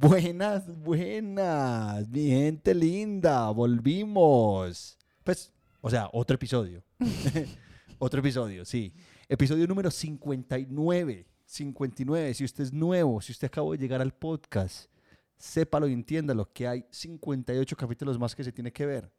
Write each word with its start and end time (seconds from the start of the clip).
Buenas, 0.00 0.64
buenas, 0.78 2.08
mi 2.08 2.28
gente 2.28 2.72
linda, 2.72 3.50
volvimos. 3.50 4.96
Pues, 5.24 5.52
o 5.80 5.90
sea, 5.90 6.08
otro 6.12 6.36
episodio. 6.36 6.84
otro 7.98 8.20
episodio, 8.20 8.64
sí. 8.64 8.94
Episodio 9.28 9.66
número 9.66 9.90
59. 9.90 11.26
59. 11.44 12.34
Si 12.34 12.44
usted 12.44 12.62
es 12.62 12.72
nuevo, 12.72 13.20
si 13.20 13.32
usted 13.32 13.48
acabó 13.48 13.72
de 13.72 13.78
llegar 13.78 14.00
al 14.00 14.14
podcast, 14.14 14.88
sépalo 15.36 15.88
y 15.88 15.94
entiéndalo 15.94 16.48
que 16.52 16.68
hay 16.68 16.86
58 16.92 17.76
capítulos 17.76 18.20
más 18.20 18.36
que 18.36 18.44
se 18.44 18.52
tiene 18.52 18.72
que 18.72 18.86
ver. 18.86 19.10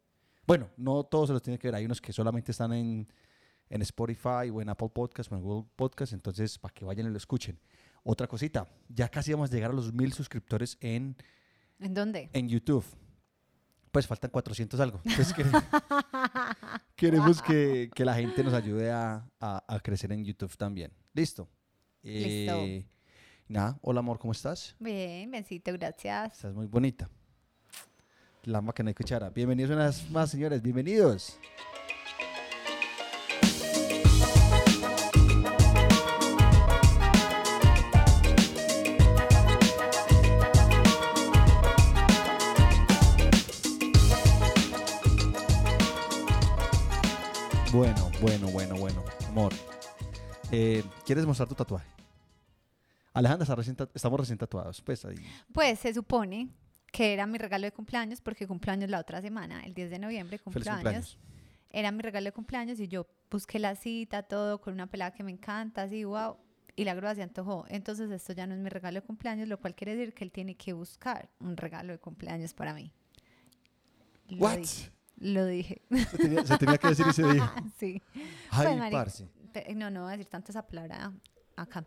Bueno, 0.46 0.70
no 0.78 1.04
todos 1.04 1.26
se 1.28 1.34
los 1.34 1.42
tiene 1.42 1.58
que 1.58 1.68
ver. 1.68 1.74
Hay 1.74 1.84
unos 1.84 2.00
que 2.00 2.14
solamente 2.14 2.52
están 2.52 2.72
en, 2.72 3.06
en 3.68 3.82
Spotify 3.82 4.48
o 4.50 4.62
en 4.62 4.70
Apple 4.70 4.88
Podcast 4.88 5.30
o 5.30 5.36
en 5.36 5.42
Google 5.42 5.68
Podcast. 5.76 6.14
Entonces, 6.14 6.58
para 6.58 6.72
que 6.72 6.86
vayan 6.86 7.06
y 7.06 7.10
lo 7.10 7.18
escuchen. 7.18 7.60
Otra 8.02 8.26
cosita, 8.26 8.66
ya 8.88 9.08
casi 9.08 9.32
vamos 9.32 9.50
a 9.50 9.54
llegar 9.54 9.70
a 9.70 9.74
los 9.74 9.92
mil 9.92 10.12
suscriptores 10.12 10.78
en, 10.80 11.16
¿En 11.78 11.94
dónde? 11.94 12.30
en 12.32 12.48
YouTube. 12.48 12.84
Pues 13.92 14.06
faltan 14.06 14.30
400 14.30 14.78
algo. 14.80 15.00
Entonces 15.04 15.34
queremos, 15.34 15.62
queremos 16.96 17.42
que, 17.42 17.90
que 17.94 18.04
la 18.04 18.14
gente 18.14 18.42
nos 18.44 18.54
ayude 18.54 18.90
a, 18.90 19.28
a- 19.40 19.64
a 19.66 19.80
crecer 19.80 20.12
en 20.12 20.24
YouTube 20.24 20.56
también. 20.56 20.92
Listo. 21.12 21.48
Listo. 22.02 22.56
Eh, 22.56 22.86
nada, 23.48 23.78
hola 23.82 23.98
amor, 24.00 24.18
¿cómo 24.18 24.32
estás? 24.32 24.76
Bien, 24.78 25.30
besito, 25.30 25.72
gracias. 25.72 26.32
Estás 26.34 26.54
muy 26.54 26.66
bonita. 26.66 27.10
Que 28.42 28.82
no 28.82 28.88
hay 28.88 28.94
cuchara. 28.94 29.28
Bienvenidos 29.28 29.70
una 29.72 29.86
vez 29.86 30.08
más, 30.10 30.30
señores. 30.30 30.62
Bienvenidos. 30.62 31.38
¿Quieres 51.10 51.26
mostrar 51.26 51.48
tu 51.48 51.56
tatuaje? 51.56 51.88
Alejandra, 53.12 53.42
está 53.42 53.56
recién 53.56 53.74
tat- 53.76 53.90
estamos 53.92 54.20
recién 54.20 54.38
tatuados. 54.38 54.80
Pues 54.80 55.04
ahí. 55.04 55.16
Pues 55.52 55.80
se 55.80 55.92
supone 55.92 56.48
que 56.92 57.12
era 57.12 57.26
mi 57.26 57.36
regalo 57.36 57.64
de 57.64 57.72
cumpleaños 57.72 58.20
porque 58.20 58.46
cumpleaños 58.46 58.88
la 58.90 59.00
otra 59.00 59.20
semana, 59.20 59.64
el 59.64 59.74
10 59.74 59.90
de 59.90 59.98
noviembre, 59.98 60.38
cumpleaños. 60.38 60.74
cumpleaños. 60.76 61.18
Era 61.70 61.90
mi 61.90 62.00
regalo 62.02 62.26
de 62.26 62.32
cumpleaños 62.32 62.78
y 62.78 62.86
yo 62.86 63.08
busqué 63.28 63.58
la 63.58 63.74
cita, 63.74 64.22
todo 64.22 64.60
con 64.60 64.74
una 64.74 64.86
pelada 64.86 65.10
que 65.12 65.24
me 65.24 65.32
encanta, 65.32 65.82
así, 65.82 66.04
wow. 66.04 66.36
Y 66.76 66.84
la 66.84 66.94
grúa 66.94 67.16
se 67.16 67.22
antojó. 67.24 67.64
Entonces 67.68 68.08
esto 68.12 68.32
ya 68.32 68.46
no 68.46 68.54
es 68.54 68.60
mi 68.60 68.68
regalo 68.68 69.00
de 69.00 69.06
cumpleaños, 69.06 69.48
lo 69.48 69.58
cual 69.58 69.74
quiere 69.74 69.96
decir 69.96 70.14
que 70.14 70.22
él 70.22 70.30
tiene 70.30 70.54
que 70.56 70.72
buscar 70.72 71.28
un 71.40 71.56
regalo 71.56 71.92
de 71.92 71.98
cumpleaños 71.98 72.54
para 72.54 72.72
mí. 72.74 72.92
Lo 74.28 74.36
What? 74.38 74.58
dije. 74.58 74.90
Lo 75.18 75.46
dije. 75.46 75.82
Se 76.10 76.16
tenía, 76.16 76.46
se 76.46 76.56
tenía 76.58 76.78
que 76.78 76.88
decir 76.88 77.06
y 77.08 77.12
se 77.12 77.24
dijo. 77.32 77.46
sí. 77.78 78.00
Ay, 78.50 78.78
Pues, 78.78 78.90
parce. 78.92 79.28
Te- 79.52 79.74
no, 79.74 79.90
no 79.90 80.02
voy 80.02 80.08
a 80.08 80.16
decir 80.16 80.26
tanto 80.28 80.52
esa 80.52 80.66
palabra 80.66 81.12
acá. 81.56 81.84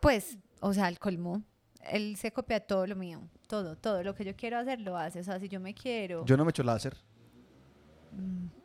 Pues, 0.00 0.38
o 0.60 0.72
sea, 0.74 0.88
el 0.88 0.98
colmo. 0.98 1.42
Él 1.90 2.16
se 2.16 2.30
copia 2.32 2.60
todo 2.60 2.86
lo 2.86 2.94
mío. 2.96 3.22
Todo, 3.46 3.76
todo. 3.76 4.02
Lo 4.02 4.14
que 4.14 4.24
yo 4.24 4.36
quiero 4.36 4.58
hacer 4.58 4.80
lo 4.80 4.96
hace. 4.96 5.20
O 5.20 5.24
sea, 5.24 5.38
si 5.40 5.48
yo 5.48 5.60
me 5.60 5.74
quiero, 5.74 6.24
Yo 6.26 6.36
no 6.36 6.44
me 6.44 6.50
echo 6.50 6.62
láser. 6.62 6.96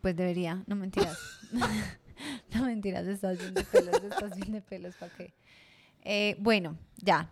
pues 0.02 0.16
debería. 0.16 0.64
No 0.68 0.76
mentiras. 0.76 1.18
no 2.54 2.66
mentiras, 2.66 3.06
estás 3.08 3.38
bien 3.38 3.54
de 3.54 3.64
pelos, 3.64 3.96
estás 4.04 4.36
bien 4.36 4.52
de 4.54 4.62
pelos, 4.62 4.96
¿para 4.96 5.14
qué? 5.16 5.34
Eh, 6.02 6.36
bueno, 6.40 6.78
ya. 6.98 7.32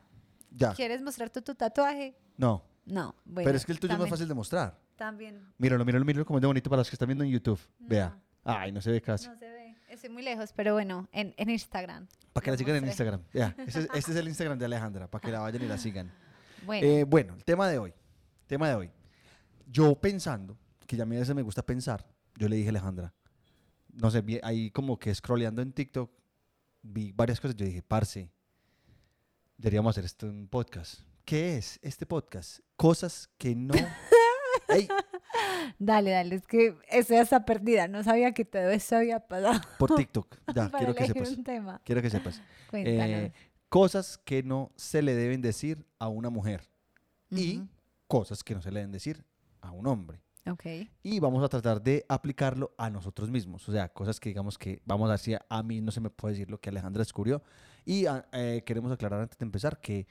Ya. 0.51 0.73
¿Quieres 0.73 1.01
mostrar 1.01 1.29
tú 1.29 1.41
tu 1.41 1.55
tatuaje? 1.55 2.15
No. 2.37 2.63
No. 2.85 3.15
Bueno, 3.25 3.45
Pero 3.47 3.57
es 3.57 3.65
que 3.65 3.71
el 3.71 3.79
tuyo 3.79 3.93
es 3.93 3.97
también- 3.97 4.09
fácil 4.09 4.27
de 4.27 4.33
mostrar. 4.33 4.79
También. 4.95 5.41
Míralo, 5.57 5.83
míralo, 5.85 6.05
míralo 6.05 6.25
como 6.25 6.37
es 6.39 6.41
de 6.41 6.47
bonito 6.47 6.69
para 6.69 6.81
los 6.81 6.89
que 6.89 6.95
están 6.95 7.07
viendo 7.07 7.23
en 7.23 7.31
YouTube. 7.31 7.59
Vea. 7.79 8.17
Ay, 8.43 8.71
no 8.71 8.81
se 8.81 8.91
ve 8.91 9.01
casi. 9.01 9.27
No 9.27 9.35
se 9.35 9.47
ve. 9.49 9.52
Estoy 9.93 10.09
muy 10.09 10.23
lejos, 10.23 10.51
pero 10.53 10.73
bueno, 10.73 11.07
en, 11.11 11.33
en 11.37 11.49
Instagram. 11.49 12.07
para 12.33 12.43
que 12.43 12.51
la 12.51 12.57
sigan 12.57 12.75
en. 12.77 12.85
Instagram. 12.87 13.21
Ya. 13.33 13.55
Ese, 13.67 13.81
es- 13.81 13.89
este 13.93 14.11
es 14.11 14.17
el 14.17 14.27
Instagram 14.27 14.57
de 14.57 14.65
Alejandra. 14.65 15.07
Para 15.09 15.21
que 15.21 15.31
la 15.31 15.39
vayan 15.39 15.61
y 15.63 15.67
la 15.67 15.77
sigan. 15.77 16.11
Bueno, 16.65 16.87
Eh, 16.87 17.03
bueno, 17.03 17.33
el 17.35 17.43
tema 17.43 17.67
de 17.67 17.77
hoy. 17.77 17.93
Tema 18.47 18.67
de 18.69 18.75
hoy. 18.75 18.91
Yo 19.67 19.95
pensando, 19.95 20.57
que 20.87 20.95
ya 20.97 21.03
a 21.03 21.05
mí 21.05 21.15
a 21.15 21.19
veces 21.19 21.35
me 21.35 21.41
gusta 21.41 21.65
pensar, 21.65 22.05
yo 22.35 22.47
le 22.49 22.55
dije 22.55 22.69
a 22.69 22.71
Alejandra, 22.71 23.13
no 23.93 24.09
sé, 24.11 24.21
vi 24.21 24.39
ahí 24.43 24.71
como 24.71 24.97
que 24.97 25.13
scrolleando 25.13 25.61
en 25.61 25.71
TikTok, 25.73 26.11
vi 26.81 27.11
varias 27.11 27.39
cosas. 27.39 27.55
Yo 27.55 27.65
dije, 27.65 27.81
parce, 27.83 28.29
deberíamos 29.57 29.91
hacer 29.91 30.05
esto 30.05 30.27
en 30.27 30.35
un 30.35 30.47
podcast. 30.47 31.01
¿Qué 31.25 31.57
es 31.57 31.79
este 31.81 32.05
podcast? 32.05 32.59
Cosas 32.75 33.29
que 33.37 33.55
no. 33.55 33.73
Ey, 34.67 34.87
Dale, 35.79 36.11
dale, 36.11 36.35
es 36.35 36.47
que 36.47 36.77
estoy 36.89 37.17
hasta 37.17 37.45
perdida, 37.45 37.87
no 37.87 38.03
sabía 38.03 38.33
que 38.33 38.45
todo 38.45 38.69
esto 38.69 38.95
había 38.97 39.19
pasado. 39.19 39.59
por 39.77 39.93
TikTok. 39.95 40.37
Ya, 40.55 40.69
quiero 40.69 40.95
que 40.95 41.05
sepas. 41.07 41.31
un 41.31 41.43
tema. 41.43 41.81
Quiero 41.83 42.01
que 42.01 42.09
sepas. 42.09 42.41
Eh, 42.75 43.31
cosas 43.69 44.17
que 44.17 44.41
no 44.41 44.71
se 44.75 45.03
le 45.03 45.13
deben 45.13 45.41
decir 45.43 45.85
a 45.99 46.07
una 46.07 46.31
mujer 46.31 46.67
y 47.29 47.57
Ujú, 47.57 47.67
cosas 48.07 48.43
que 48.43 48.55
no 48.55 48.63
se 48.63 48.71
le 48.71 48.79
deben 48.79 48.91
decir 48.91 49.23
a 49.61 49.69
un 49.71 49.85
hombre. 49.85 50.19
Ok. 50.49 50.65
Y 51.03 51.19
vamos 51.19 51.43
a 51.43 51.49
tratar 51.49 51.81
de 51.83 52.03
aplicarlo 52.09 52.73
a 52.77 52.89
nosotros 52.89 53.29
mismos. 53.29 53.69
O 53.69 53.71
sea, 53.71 53.89
cosas 53.89 54.19
que 54.19 54.29
digamos 54.29 54.57
que 54.57 54.81
vamos 54.85 55.07
a 55.09 55.13
decir, 55.13 55.39
a 55.49 55.61
mí 55.61 55.81
no 55.81 55.91
se 55.91 56.01
me 56.01 56.09
puede 56.09 56.33
decir 56.33 56.49
lo 56.49 56.59
que 56.59 56.69
Alejandra 56.69 56.99
descubrió. 57.01 57.43
Y 57.85 58.07
ah, 58.07 58.25
eh, 58.33 58.63
queremos 58.65 58.91
aclarar 58.91 59.21
antes 59.21 59.37
de 59.37 59.45
empezar 59.45 59.79
que 59.79 60.07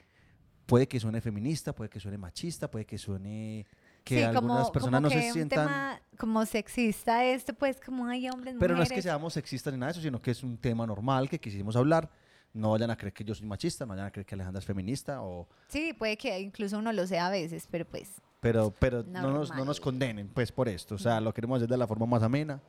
puede 0.65 0.87
que 0.87 0.99
suene 0.99 1.19
feminista, 1.19 1.75
puede 1.75 1.89
que 1.89 1.99
suene 1.99 2.17
machista, 2.17 2.71
puede 2.71 2.85
que 2.85 2.97
suene 2.97 3.67
que 4.03 4.17
Sí, 4.17 4.23
algunas 4.23 4.57
como, 4.63 4.71
personas 4.71 4.99
como 4.99 5.09
no 5.09 5.09
que 5.15 5.21
se 5.21 5.27
un 5.27 5.33
sientan... 5.33 5.67
tema 5.67 6.01
como 6.17 6.45
sexista 6.45 7.23
esto, 7.25 7.53
pues 7.53 7.79
como 7.79 8.05
hay 8.07 8.29
hombres, 8.29 8.55
Pero 8.59 8.75
no 8.75 8.83
es 8.83 8.89
que 8.89 8.93
mujeres. 8.95 9.03
seamos 9.05 9.33
sexistas 9.33 9.73
ni 9.73 9.79
nada 9.79 9.91
de 9.91 9.97
eso, 9.97 10.01
sino 10.01 10.21
que 10.21 10.31
es 10.31 10.43
un 10.43 10.57
tema 10.57 10.85
normal 10.85 11.29
que 11.29 11.39
quisimos 11.39 11.75
hablar. 11.75 12.09
No 12.53 12.69
vayan 12.71 12.91
a 12.91 12.95
creer 12.95 13.13
que 13.13 13.23
yo 13.23 13.33
soy 13.33 13.47
machista, 13.47 13.85
no 13.85 13.89
vayan 13.93 14.05
a 14.07 14.11
creer 14.11 14.25
que 14.27 14.35
Alejandra 14.35 14.59
es 14.59 14.65
feminista, 14.65 15.23
o, 15.23 15.47
Sí, 15.69 15.93
puede 15.93 16.17
que 16.17 16.39
incluso 16.39 16.77
uno 16.77 16.93
lo 16.93 17.07
sea 17.07 17.27
a 17.27 17.29
veces, 17.31 17.67
pero 17.71 17.85
pues 17.85 18.21
pero, 18.41 18.71
pero 18.77 19.03
no, 19.03 19.31
nos, 19.31 19.55
no 19.55 19.63
nos 19.65 19.79
condenen 19.79 20.27
pues 20.27 20.51
por 20.51 20.67
esto. 20.69 20.95
O 20.95 20.97
sea, 20.99 21.19
lo 21.21 21.33
queremos 21.33 21.57
hacer 21.57 21.69
de 21.69 21.77
la 21.77 21.87
forma 21.87 22.05
más 22.05 22.21
amena 22.21 22.61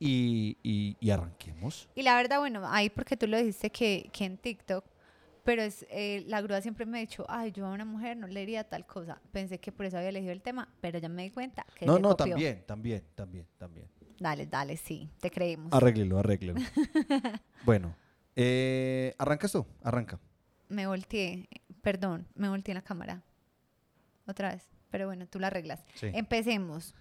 y, 0.00 0.58
y, 0.62 0.96
y 1.00 1.10
arranquemos. 1.10 1.88
Y 1.94 2.02
la 2.02 2.16
verdad, 2.16 2.40
bueno, 2.40 2.62
ahí 2.68 2.90
porque 2.90 3.16
tú 3.16 3.26
lo 3.28 3.36
dijiste 3.38 3.70
que, 3.70 4.10
que 4.12 4.24
en 4.24 4.36
TikTok, 4.36 4.84
pero 5.44 5.62
es 5.62 5.84
eh, 5.90 6.24
la 6.26 6.40
grúa 6.40 6.60
siempre 6.60 6.86
me 6.86 6.98
ha 6.98 7.00
dicho, 7.00 7.24
ay, 7.28 7.52
yo 7.52 7.66
a 7.66 7.70
una 7.70 7.84
mujer 7.84 8.16
no 8.16 8.26
le 8.26 8.40
diría 8.40 8.64
tal 8.64 8.86
cosa. 8.86 9.20
Pensé 9.32 9.58
que 9.58 9.72
por 9.72 9.86
eso 9.86 9.96
había 9.96 10.10
elegido 10.10 10.32
el 10.32 10.42
tema, 10.42 10.68
pero 10.80 10.98
ya 10.98 11.08
me 11.08 11.22
di 11.24 11.30
cuenta 11.30 11.66
que 11.74 11.86
No, 11.86 11.98
no, 11.98 12.10
copió. 12.16 12.34
también, 12.34 12.64
también, 12.66 13.04
también, 13.14 13.46
también. 13.58 13.88
Dale, 14.18 14.46
dale, 14.46 14.76
sí, 14.76 15.08
te 15.20 15.30
creemos. 15.30 15.72
Arréglelo, 15.72 16.18
arréglelo. 16.18 16.54
bueno, 17.64 17.94
eh, 18.36 19.14
arrancas 19.18 19.50
tú, 19.52 19.66
arranca. 19.82 20.20
Me 20.68 20.86
volteé, 20.86 21.48
perdón, 21.82 22.26
me 22.34 22.48
volteé 22.48 22.72
en 22.72 22.76
la 22.76 22.82
cámara. 22.82 23.22
Otra 24.26 24.52
vez, 24.52 24.62
pero 24.90 25.06
bueno, 25.06 25.26
tú 25.26 25.40
la 25.40 25.48
arreglas. 25.48 25.84
Sí. 25.94 26.06
Empecemos. 26.14 26.94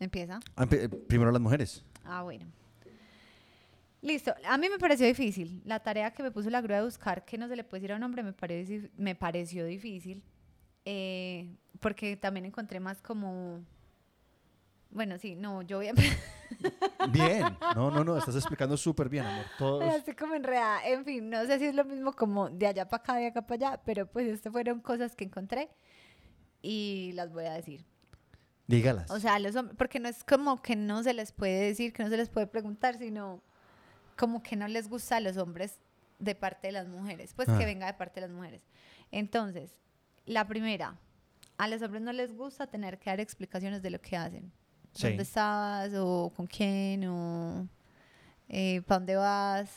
Empieza. 0.00 0.40
Ah, 0.56 0.66
Primero 0.66 1.30
las 1.30 1.40
mujeres. 1.40 1.84
Ah, 2.04 2.22
bueno. 2.22 2.46
Listo. 4.02 4.34
A 4.46 4.56
mí 4.58 4.68
me 4.68 4.78
pareció 4.78 5.06
difícil. 5.06 5.60
La 5.64 5.80
tarea 5.80 6.10
que 6.12 6.22
me 6.22 6.30
puso 6.30 6.48
la 6.50 6.60
grúa 6.60 6.78
de 6.78 6.84
buscar 6.84 7.24
que 7.24 7.36
no 7.36 7.48
se 7.48 7.56
le 7.56 7.64
puede 7.64 7.82
decir 7.82 7.92
a 7.92 7.96
un 7.96 8.02
hombre 8.02 8.22
me, 8.22 8.32
parece, 8.32 8.90
me 8.96 9.14
pareció 9.14 9.64
difícil. 9.66 10.22
eh, 10.84 11.54
porque 11.80 12.16
también 12.16 12.46
encontré 12.46 12.80
más 12.80 13.00
como... 13.00 13.60
Bueno, 14.90 15.18
sí, 15.18 15.34
no, 15.36 15.62
yo 15.62 15.78
voy 15.78 15.88
a... 15.88 15.92
Bien. 17.10 17.44
No, 17.76 17.90
no, 17.90 18.02
no, 18.04 18.18
estás 18.18 18.34
explicando 18.34 18.76
súper 18.76 19.08
bien, 19.08 19.24
amor. 19.24 19.44
Todos, 19.56 19.84
Así 19.94 20.14
como 20.14 20.34
enredada. 20.34 20.84
En 20.86 21.04
fin, 21.04 21.30
no 21.30 21.46
sé 21.46 21.58
si 21.58 21.66
es 21.66 21.74
lo 21.74 21.84
mismo 21.84 22.12
como 22.12 22.50
de 22.50 22.66
allá 22.66 22.88
para 22.88 23.02
acá, 23.02 23.14
de 23.16 23.26
acá 23.28 23.46
para 23.46 23.68
allá, 23.70 23.82
pero 23.84 24.06
pues 24.06 24.26
estas 24.26 24.52
fueron 24.52 24.80
cosas 24.80 25.14
que 25.14 25.24
encontré 25.24 25.70
y 26.60 27.12
las 27.14 27.32
voy 27.32 27.44
a 27.46 27.52
decir. 27.52 27.84
dígalas. 28.66 29.10
O 29.10 29.20
sea, 29.20 29.38
los 29.38 29.54
hombres, 29.56 29.76
porque 29.78 30.00
no 30.00 30.08
es 30.08 30.24
como 30.24 30.60
que 30.60 30.74
no 30.76 31.02
se 31.02 31.14
les 31.14 31.32
puede 31.32 31.66
decir, 31.66 31.92
que 31.92 32.02
no 32.02 32.10
se 32.10 32.16
les 32.16 32.28
puede 32.28 32.46
preguntar, 32.48 32.98
sino 32.98 33.42
como 34.20 34.42
que 34.42 34.54
no 34.54 34.68
les 34.68 34.86
gusta 34.88 35.16
a 35.16 35.20
los 35.20 35.36
hombres 35.38 35.78
de 36.18 36.34
parte 36.34 36.66
de 36.68 36.72
las 36.72 36.86
mujeres, 36.88 37.32
pues 37.34 37.48
Ah. 37.48 37.56
que 37.58 37.64
venga 37.64 37.86
de 37.86 37.94
parte 37.94 38.20
de 38.20 38.26
las 38.28 38.36
mujeres. 38.36 38.60
Entonces, 39.10 39.70
la 40.26 40.46
primera, 40.46 40.98
a 41.56 41.66
los 41.68 41.80
hombres 41.80 42.02
no 42.02 42.12
les 42.12 42.36
gusta 42.36 42.66
tener 42.66 42.98
que 42.98 43.08
dar 43.08 43.18
explicaciones 43.20 43.80
de 43.82 43.88
lo 43.90 44.00
que 44.00 44.16
hacen. 44.18 44.52
Sí. 44.92 45.06
¿Dónde 45.08 45.22
estabas? 45.22 45.90
¿O 45.96 46.30
con 46.36 46.46
quién? 46.46 47.06
¿O 47.06 47.66
para 48.86 48.98
dónde 48.98 49.16
vas? 49.16 49.70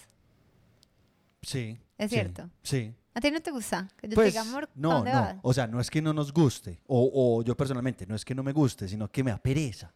sí. 1.42 1.78
Es 1.98 2.10
sí, 2.10 2.16
cierto. 2.16 2.50
Sí. 2.64 2.94
¿A 3.14 3.22
ti 3.22 3.30
no 3.32 3.40
te 3.40 3.52
gusta? 3.52 3.88
Que 3.98 4.10
yo 4.10 4.16
Pues, 4.16 4.34
te 4.34 4.40
diga, 4.40 4.42
amor, 4.50 4.68
¿pa' 4.68 4.74
no, 4.76 4.90
dónde 4.96 5.12
no. 5.14 5.22
vas? 5.22 5.36
O 5.44 5.54
sea, 5.54 5.68
no 5.68 5.80
es 5.80 5.90
que 5.90 6.02
no 6.02 6.12
nos 6.12 6.34
guste, 6.34 6.82
o, 6.88 7.10
o 7.14 7.44
yo 7.44 7.56
personalmente, 7.56 8.06
no 8.08 8.16
es 8.16 8.26
que 8.26 8.34
no 8.36 8.42
me 8.44 8.52
guste, 8.52 8.88
sino 8.88 9.10
que 9.10 9.24
me 9.24 9.32
apereza. 9.32 9.94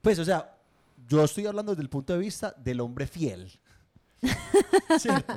Pues, 0.00 0.18
o 0.20 0.24
sea, 0.24 0.56
yo 1.08 1.22
estoy 1.24 1.46
hablando 1.46 1.72
desde 1.72 1.82
el 1.82 1.90
punto 1.90 2.12
de 2.12 2.20
vista 2.20 2.54
del 2.56 2.80
hombre 2.80 3.06
fiel. 3.08 3.50
¿Cierto? 4.98 5.34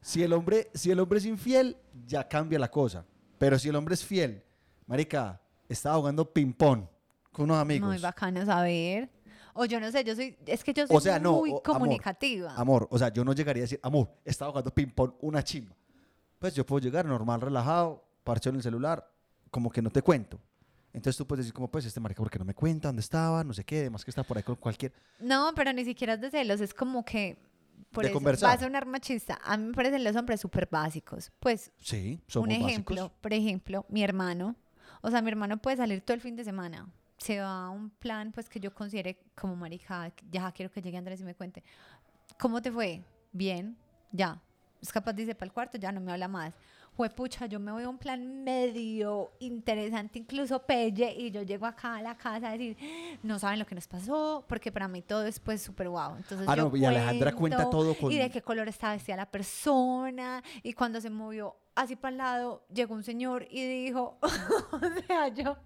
Si 0.00 0.22
el 0.22 0.32
hombre, 0.32 0.70
si 0.74 0.90
el 0.90 1.00
hombre 1.00 1.18
es 1.18 1.26
infiel, 1.26 1.76
ya 2.06 2.26
cambia 2.28 2.58
la 2.58 2.70
cosa. 2.70 3.04
Pero 3.38 3.58
si 3.58 3.68
el 3.68 3.76
hombre 3.76 3.94
es 3.94 4.04
fiel, 4.04 4.42
marica, 4.86 5.40
estaba 5.68 5.96
jugando 5.96 6.32
ping-pong 6.32 6.84
con 7.32 7.44
unos 7.44 7.58
amigos. 7.58 7.88
Muy 7.88 7.98
bacano 7.98 8.44
saber. 8.44 9.10
O 9.54 9.64
yo 9.64 9.80
no 9.80 9.90
sé, 9.90 10.04
yo 10.04 10.14
soy, 10.14 10.36
es 10.46 10.62
que 10.62 10.72
yo 10.72 10.86
soy 10.86 10.96
O 10.96 11.00
sea, 11.00 11.18
no, 11.18 11.32
muy 11.38 11.50
o- 11.50 11.54
amor, 11.54 11.62
comunicativa. 11.62 12.54
Amor, 12.54 12.86
o 12.90 12.98
sea, 12.98 13.12
yo 13.12 13.24
no 13.24 13.32
llegaría 13.32 13.62
a 13.62 13.64
decir, 13.64 13.80
amor, 13.82 14.08
estaba 14.24 14.50
jugando 14.52 14.72
ping-pong 14.72 15.12
una 15.20 15.42
chimba. 15.42 15.74
Pues 16.38 16.54
yo 16.54 16.64
puedo 16.64 16.80
llegar 16.80 17.04
normal, 17.04 17.40
relajado, 17.40 18.04
parcho 18.22 18.50
en 18.50 18.56
el 18.56 18.62
celular, 18.62 19.10
como 19.50 19.68
que 19.70 19.82
no 19.82 19.90
te 19.90 20.00
cuento. 20.02 20.38
Entonces 20.92 21.16
tú 21.18 21.26
puedes 21.26 21.44
decir, 21.44 21.52
como, 21.54 21.68
pues 21.68 21.84
este 21.84 21.98
marica, 22.00 22.22
¿por 22.22 22.30
qué 22.30 22.38
no 22.38 22.44
me 22.44 22.54
cuenta 22.54 22.88
dónde 22.88 23.00
estaba? 23.00 23.42
No 23.44 23.52
sé 23.52 23.64
qué, 23.64 23.80
además 23.80 24.04
que 24.04 24.10
está 24.10 24.22
por 24.22 24.36
ahí 24.36 24.42
con 24.44 24.54
cualquier. 24.56 24.92
No, 25.18 25.52
pero 25.54 25.72
ni 25.72 25.84
siquiera 25.84 26.14
es 26.14 26.20
de 26.20 26.30
celos, 26.30 26.60
es 26.60 26.72
como 26.72 27.04
que 27.04 27.36
por 27.90 28.04
De 28.04 28.10
eso 28.10 28.14
conversar. 28.18 28.48
va 28.48 28.52
a 28.54 28.58
sonar 28.58 28.86
machista. 28.86 29.38
A 29.44 29.56
mí 29.56 29.66
me 29.68 29.72
parecen 29.74 30.04
los 30.04 30.14
hombres 30.16 30.40
súper 30.40 30.68
básicos. 30.70 31.30
Pues 31.40 31.72
Sí, 31.78 32.20
somos 32.26 32.48
un 32.48 32.52
ejemplo, 32.54 32.96
básicos. 33.02 33.18
por 33.20 33.32
ejemplo, 33.32 33.86
mi 33.88 34.02
hermano, 34.02 34.56
o 35.02 35.10
sea, 35.10 35.22
mi 35.22 35.28
hermano 35.30 35.58
puede 35.58 35.76
salir 35.76 36.00
todo 36.02 36.14
el 36.14 36.20
fin 36.20 36.36
de 36.36 36.44
semana. 36.44 36.88
Se 37.18 37.40
va 37.40 37.66
a 37.66 37.70
un 37.70 37.90
plan 37.90 38.30
pues 38.32 38.48
que 38.48 38.60
yo 38.60 38.72
considere 38.74 39.18
como 39.34 39.56
marica, 39.56 40.12
ya 40.30 40.52
quiero 40.52 40.70
que 40.70 40.80
llegue 40.80 40.96
Andrés 40.98 41.20
y 41.20 41.24
me 41.24 41.34
cuente. 41.34 41.64
¿Cómo 42.38 42.62
te 42.62 42.70
fue? 42.70 43.02
Bien, 43.32 43.76
ya. 44.12 44.40
Es 44.80 44.92
capaz 44.92 45.12
dice 45.14 45.34
para 45.34 45.46
el 45.46 45.52
cuarto, 45.52 45.76
ya 45.78 45.90
no 45.90 46.00
me 46.00 46.12
habla 46.12 46.28
más. 46.28 46.54
Fue 46.98 47.10
pucha, 47.10 47.46
yo 47.46 47.60
me 47.60 47.70
voy 47.70 47.84
a 47.84 47.88
un 47.88 47.96
plan 47.96 48.42
medio 48.42 49.30
interesante, 49.38 50.18
incluso 50.18 50.58
pelle, 50.66 51.14
y 51.16 51.30
yo 51.30 51.42
llego 51.42 51.64
acá 51.64 51.94
a 51.94 52.02
la 52.02 52.16
casa 52.16 52.48
a 52.48 52.52
decir, 52.58 52.76
no 53.22 53.38
saben 53.38 53.60
lo 53.60 53.66
que 53.66 53.76
nos 53.76 53.86
pasó, 53.86 54.44
porque 54.48 54.72
para 54.72 54.88
mí 54.88 55.00
todo 55.02 55.24
es 55.24 55.38
pues 55.38 55.62
súper 55.62 55.88
guau. 55.88 56.16
Entonces 56.16 56.48
Ah, 56.48 56.56
yo 56.56 56.68
no, 56.68 56.76
y 56.76 56.84
Alejandra 56.84 57.30
cuenta 57.36 57.70
todo 57.70 57.94
con- 57.94 58.10
Y 58.10 58.18
de 58.18 58.28
qué 58.30 58.42
color 58.42 58.66
estaba 58.66 58.94
vestida 58.94 59.14
la 59.14 59.30
persona, 59.30 60.42
y 60.64 60.72
cuando 60.72 61.00
se 61.00 61.08
movió 61.08 61.54
así 61.76 61.94
para 61.94 62.10
el 62.10 62.18
lado, 62.18 62.66
llegó 62.74 62.96
un 62.96 63.04
señor 63.04 63.46
y 63.48 63.64
dijo, 63.64 64.18
o 64.72 64.80
sea, 65.06 65.28
yo, 65.28 65.56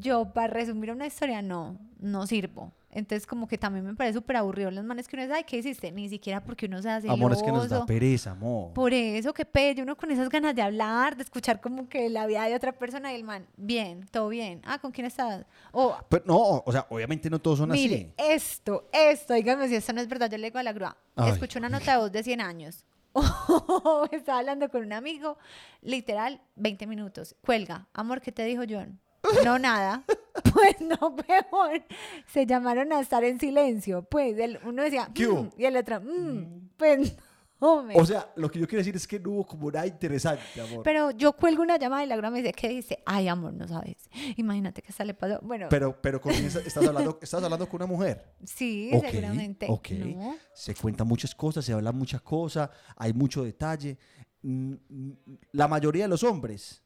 yo 0.00 0.32
para 0.32 0.48
resumir 0.48 0.90
una 0.90 1.06
historia, 1.06 1.40
no, 1.42 1.78
no 2.00 2.26
sirvo. 2.26 2.72
Entonces 2.90 3.26
como 3.26 3.48
que 3.48 3.58
también 3.58 3.84
me 3.84 3.94
parece 3.94 4.18
súper 4.18 4.36
aburrido 4.36 4.70
las 4.70 4.84
manes 4.84 5.08
que 5.08 5.16
uno 5.16 5.24
dice, 5.24 5.34
ay, 5.34 5.44
¿qué 5.44 5.56
hiciste? 5.56 5.90
Ni 5.90 6.08
siquiera 6.08 6.40
porque 6.44 6.66
uno 6.66 6.80
se 6.80 6.88
hace 6.88 7.10
Amor, 7.10 7.32
es 7.32 7.42
que 7.42 7.50
nos 7.50 7.68
da 7.68 7.84
pereza, 7.84 8.30
amor. 8.30 8.72
Por 8.72 8.94
eso, 8.94 9.34
que 9.34 9.44
pelle, 9.44 9.82
uno 9.82 9.96
con 9.96 10.12
esas 10.12 10.28
ganas 10.28 10.54
de 10.54 10.62
hablar, 10.62 11.16
de 11.16 11.24
escuchar 11.24 11.60
como 11.60 11.88
que 11.88 12.08
la 12.08 12.24
vida 12.26 12.44
de 12.44 12.54
otra 12.54 12.70
persona 12.72 13.12
y 13.12 13.16
el 13.16 13.24
man, 13.24 13.46
bien, 13.56 14.06
todo 14.12 14.28
bien. 14.28 14.60
Ah, 14.64 14.78
¿con 14.78 14.92
quién 14.92 15.06
estás? 15.08 15.44
O, 15.72 15.96
Pero 16.08 16.24
no, 16.24 16.62
o 16.64 16.72
sea, 16.72 16.86
obviamente 16.88 17.28
no 17.28 17.40
todos 17.40 17.58
son 17.58 17.70
mire, 17.70 18.12
así. 18.16 18.32
esto, 18.32 18.88
esto, 18.92 19.34
dígame 19.34 19.68
si 19.68 19.74
esto 19.74 19.92
no 19.92 20.00
es 20.00 20.06
verdad, 20.06 20.30
yo 20.30 20.38
le 20.38 20.46
digo 20.46 20.60
a 20.60 20.62
la 20.62 20.72
grúa, 20.72 20.96
Ay. 21.16 21.32
escuché 21.32 21.58
una 21.58 21.68
nota 21.68 21.92
de 21.92 21.98
voz 21.98 22.12
de 22.12 22.22
100 22.22 22.40
años. 22.40 22.84
Estaba 24.12 24.38
hablando 24.38 24.68
con 24.68 24.82
un 24.84 24.92
amigo, 24.92 25.36
literal, 25.82 26.40
20 26.56 26.86
minutos. 26.86 27.34
Cuelga, 27.40 27.88
amor, 27.92 28.20
¿qué 28.20 28.30
te 28.30 28.44
dijo 28.44 28.62
John? 28.68 29.00
No, 29.44 29.58
nada. 29.58 30.04
Pues 30.52 30.80
no, 30.80 31.14
peor. 31.16 31.82
Se 32.26 32.44
llamaron 32.44 32.92
a 32.92 33.00
estar 33.00 33.22
en 33.24 33.38
silencio. 33.38 34.02
Pues 34.02 34.36
el, 34.38 34.58
uno 34.64 34.82
decía, 34.82 35.08
¿Qué 35.14 35.28
hubo? 35.28 35.44
"Mm", 35.44 35.50
y 35.56 35.64
el 35.64 35.76
otro, 35.76 36.00
"Mm". 36.00 36.70
pues 36.76 37.16
no, 37.60 37.82
me- 37.84 37.94
O 37.94 38.04
sea, 38.04 38.32
lo 38.34 38.50
que 38.50 38.58
yo 38.58 38.66
quiero 38.66 38.80
decir 38.80 38.96
es 38.96 39.06
que 39.06 39.20
no 39.20 39.30
hubo 39.30 39.46
como 39.46 39.70
nada 39.70 39.86
interesante, 39.86 40.60
amor. 40.60 40.82
Pero 40.82 41.12
yo 41.12 41.32
cuelgo 41.34 41.62
una 41.62 41.76
llamada 41.78 42.02
y 42.04 42.08
la 42.08 42.16
grúa 42.16 42.30
me 42.30 42.40
dice, 42.42 42.52
¿qué 42.52 42.68
dice? 42.68 42.98
Ay, 43.06 43.28
amor, 43.28 43.52
no 43.54 43.66
sabes. 43.68 43.96
Imagínate 44.36 44.82
que 44.82 44.88
hasta 44.90 45.04
le 45.04 45.14
pasó. 45.14 45.38
Bueno, 45.42 45.68
Pero, 45.70 46.00
pero 46.02 46.20
con 46.20 46.32
esa- 46.32 46.60
estás, 46.60 46.84
hablando, 46.86 47.16
estás 47.22 47.42
hablando 47.42 47.68
con 47.68 47.82
una 47.82 47.86
mujer. 47.86 48.34
sí, 48.44 48.90
Ok, 48.92 49.06
seguramente. 49.08 49.66
ok. 49.68 49.90
No. 49.92 50.36
Se 50.52 50.74
cuentan 50.74 51.06
muchas 51.06 51.32
cosas, 51.34 51.64
se 51.64 51.72
hablan 51.72 51.96
muchas 51.96 52.20
cosas, 52.22 52.70
hay 52.96 53.12
mucho 53.12 53.44
detalle. 53.44 53.98
Mm, 54.42 54.74
mm, 54.88 55.12
La 55.52 55.68
mayoría 55.68 56.04
de 56.04 56.08
los 56.08 56.24
hombres 56.24 56.82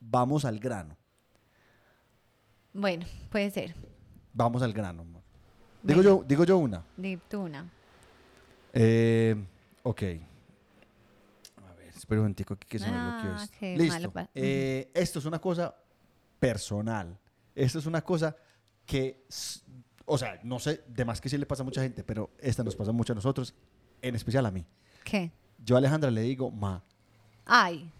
vamos 0.00 0.44
al 0.44 0.58
grano. 0.58 0.96
Bueno, 2.72 3.04
puede 3.30 3.50
ser. 3.50 3.74
Vamos 4.32 4.62
al 4.62 4.72
grano. 4.72 5.02
amor. 5.02 5.22
Digo, 5.82 6.02
yo, 6.02 6.24
digo 6.26 6.44
yo 6.44 6.58
una. 6.58 6.84
Di 6.96 7.16
tú 7.28 7.40
una. 7.42 7.68
Eh, 8.72 9.34
ok. 9.82 10.02
A 11.66 11.72
ver, 11.74 11.88
espera 11.88 12.20
un 12.20 12.24
momentico 12.24 12.54
aquí 12.54 12.66
que 12.68 12.78
se 12.78 12.86
me 12.90 12.96
Ah, 12.96 13.18
bloqueó 13.22 13.42
esto. 13.42 13.56
qué 13.58 13.76
Listo. 13.76 13.94
malo 13.94 14.10
pa- 14.12 14.30
Eh, 14.34 14.90
esto 14.94 15.18
es 15.18 15.24
una 15.24 15.38
cosa 15.40 15.74
personal. 16.38 17.16
Esto 17.54 17.78
es 17.78 17.86
una 17.86 18.02
cosa 18.02 18.36
que, 18.86 19.24
s- 19.28 19.60
o 20.04 20.16
sea, 20.18 20.38
no 20.44 20.58
sé, 20.58 20.82
de 20.86 21.04
más 21.04 21.20
que 21.20 21.28
sí 21.28 21.36
le 21.38 21.46
pasa 21.46 21.62
a 21.62 21.64
mucha 21.64 21.82
gente, 21.82 22.04
pero 22.04 22.30
esta 22.38 22.62
nos 22.62 22.76
pasa 22.76 22.92
mucho 22.92 23.12
a 23.12 23.16
nosotros, 23.16 23.54
en 24.02 24.14
especial 24.14 24.46
a 24.46 24.50
mí. 24.50 24.64
¿Qué? 25.04 25.32
Yo 25.64 25.74
a 25.74 25.78
Alejandra 25.78 26.10
le 26.10 26.22
digo 26.22 26.50
ma, 26.50 26.82
Ay, 27.46 27.90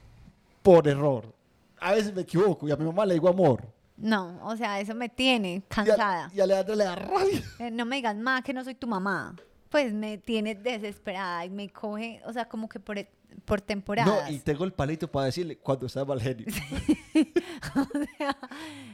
por 0.63 0.87
error. 0.87 1.35
A 1.81 1.93
veces 1.93 2.15
me 2.15 2.21
equivoco 2.23 2.69
y 2.69 2.71
a 2.71 2.77
mi 2.77 2.85
mamá 2.85 3.05
le 3.07 3.15
digo 3.15 3.29
amor. 3.29 3.65
No, 4.01 4.39
o 4.43 4.57
sea, 4.57 4.81
eso 4.81 4.95
me 4.95 5.09
tiene 5.09 5.55
Y 5.55 5.59
a, 5.59 5.63
cansada. 5.69 6.31
y 6.35 6.41
a 6.41 6.47
le 6.47 6.55
da 6.55 6.95
rabia. 6.97 7.43
Eh, 7.59 7.71
no 7.71 7.85
me 7.85 7.97
digas 7.97 8.17
más 8.17 8.43
que 8.43 8.53
no 8.53 8.65
soy 8.65 8.75
tu 8.75 8.87
mamá. 8.87 9.37
Pues 9.69 9.93
me 9.93 10.19
tiene 10.19 10.55
desesperada 10.57 11.45
y 11.45 11.51
me 11.51 11.69
coge, 11.71 12.21
o 12.27 12.33
sea, 12.33 12.47
como 12.49 12.69
que 12.69 12.81
por, 12.81 12.99
e- 12.99 13.09
por 13.45 13.61
temporadas. 13.61 14.29
No, 14.29 14.35
y 14.35 14.41
tengo 14.41 14.65
el 14.65 14.73
palito 14.73 15.09
para 15.09 15.27
decirle 15.27 15.59
cuando 15.59 15.87
está 15.87 16.05
mal 16.05 16.21
genio. 16.21 16.47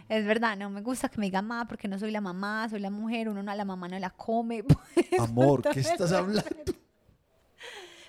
Es 0.09 0.25
verdad, 0.25 0.57
no 0.57 0.71
me 0.71 0.83
gusta 0.83 1.09
que 1.09 1.19
me 1.19 1.27
digan 1.27 1.47
mamá 1.47 1.67
porque 1.67 1.89
no 1.89 1.99
soy 1.99 2.11
la 2.11 2.21
mamá, 2.21 2.69
soy 2.69 2.79
la 2.81 2.91
mujer, 2.91 3.29
uno 3.29 3.43
no 3.43 3.51
a 3.51 3.55
la 3.57 3.65
mamá 3.65 3.89
no 3.89 3.99
la 3.99 4.11
come. 4.11 4.63
Pues, 4.95 5.21
Amor, 5.21 5.63
¿qué 5.73 5.81
estás 5.81 6.13
hablando? 6.13 6.45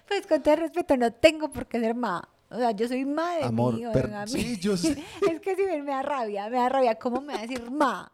Pues 0.08 0.26
con 0.28 0.42
todo 0.42 0.54
el 0.54 0.60
respeto, 0.62 0.96
no 0.98 1.12
tengo 1.12 1.50
por 1.52 1.68
qué 1.68 1.80
ser 1.80 1.96
mamá. 1.96 2.28
O 2.50 2.58
sea, 2.58 2.72
yo 2.72 2.88
soy 2.88 3.04
ma 3.04 3.36
de 3.36 3.44
Amor, 3.44 3.74
mí, 3.76 3.84
sí, 4.28 4.58
yo 4.62 4.78
sé. 4.78 5.04
Es 5.30 5.42
que 5.42 5.56
si 5.56 5.64
me, 5.64 5.82
me 5.82 5.92
da 5.92 6.02
rabia, 6.02 6.50
me 6.50 6.58
da 6.58 6.70
rabia. 6.70 6.96
¿Cómo 6.96 7.20
me 7.22 7.34
va 7.34 7.40
a 7.40 7.42
decir 7.42 7.70
ma? 7.70 8.12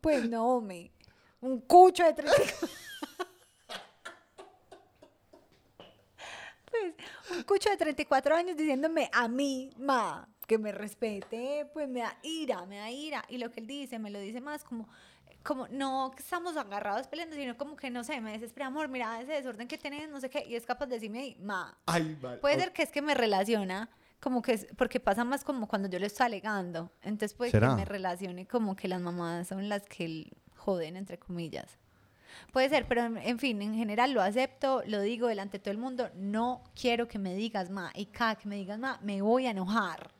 Pues 0.00 0.28
no, 0.28 0.60
me. 0.60 0.90
Un 1.40 1.60
cucho 1.60 2.04
de 2.04 2.14
tres. 2.14 2.32
pues, 6.70 6.94
un 7.36 7.42
cucho 7.42 7.68
de 7.70 7.76
34 7.76 8.34
años 8.34 8.56
diciéndome 8.56 9.10
a 9.12 9.28
mí, 9.28 9.70
ma, 9.76 10.26
que 10.46 10.56
me 10.56 10.72
respete, 10.72 11.68
pues 11.72 11.88
me 11.88 12.00
da 12.00 12.16
ira, 12.22 12.64
me 12.64 12.78
da 12.78 12.90
ira. 12.90 13.24
Y 13.28 13.36
lo 13.38 13.50
que 13.50 13.60
él 13.60 13.66
dice, 13.66 13.98
me 13.98 14.10
lo 14.10 14.18
dice 14.18 14.40
más 14.40 14.64
como, 14.64 14.88
como 15.44 15.68
no 15.68 16.10
estamos 16.18 16.56
agarrados 16.56 17.06
peleando, 17.06 17.36
sino 17.36 17.56
como 17.56 17.76
que, 17.76 17.90
no 17.90 18.02
sé, 18.02 18.20
me 18.20 18.32
desespera, 18.32 18.66
amor, 18.66 18.88
mira 18.88 19.20
ese 19.20 19.32
desorden 19.32 19.68
que 19.68 19.76
tienes, 19.76 20.08
no 20.08 20.18
sé 20.18 20.30
qué, 20.30 20.44
y 20.48 20.56
es 20.56 20.64
capaz 20.64 20.86
de 20.86 20.94
decirme, 20.94 21.20
ahí, 21.20 21.36
ma. 21.40 21.78
Ay. 21.86 22.18
Puede 22.40 22.58
ser 22.58 22.72
que 22.72 22.82
es 22.82 22.90
que 22.90 23.02
me 23.02 23.14
relaciona, 23.14 23.90
como 24.20 24.40
que 24.40 24.54
es, 24.54 24.66
porque 24.76 25.00
pasa 25.00 25.22
más 25.22 25.44
como 25.44 25.68
cuando 25.68 25.88
yo 25.88 25.98
le 25.98 26.06
estoy 26.06 26.26
alegando. 26.26 26.90
Entonces 27.02 27.34
puede 27.34 27.50
¿Será? 27.50 27.68
que 27.68 27.74
me 27.76 27.84
relacione 27.84 28.46
como 28.46 28.74
que 28.74 28.88
las 28.88 29.02
mamás 29.02 29.48
son 29.48 29.68
las 29.68 29.82
que 29.82 30.32
joden, 30.56 30.96
entre 30.96 31.18
comillas. 31.18 31.78
Puede 32.50 32.70
ser, 32.70 32.88
pero 32.88 33.02
en, 33.04 33.18
en 33.18 33.38
fin, 33.38 33.60
en 33.60 33.74
general 33.74 34.12
lo 34.12 34.22
acepto, 34.22 34.82
lo 34.86 35.02
digo 35.02 35.28
delante 35.28 35.58
de 35.58 35.62
todo 35.62 35.72
el 35.72 35.78
mundo, 35.78 36.10
no 36.14 36.64
quiero 36.74 37.06
que 37.06 37.18
me 37.18 37.34
digas 37.34 37.68
más, 37.68 37.92
y 37.94 38.06
cada 38.06 38.36
que 38.36 38.48
me 38.48 38.56
digas 38.56 38.78
más, 38.78 39.00
me 39.02 39.20
voy 39.20 39.46
a 39.46 39.50
enojar. 39.50 40.10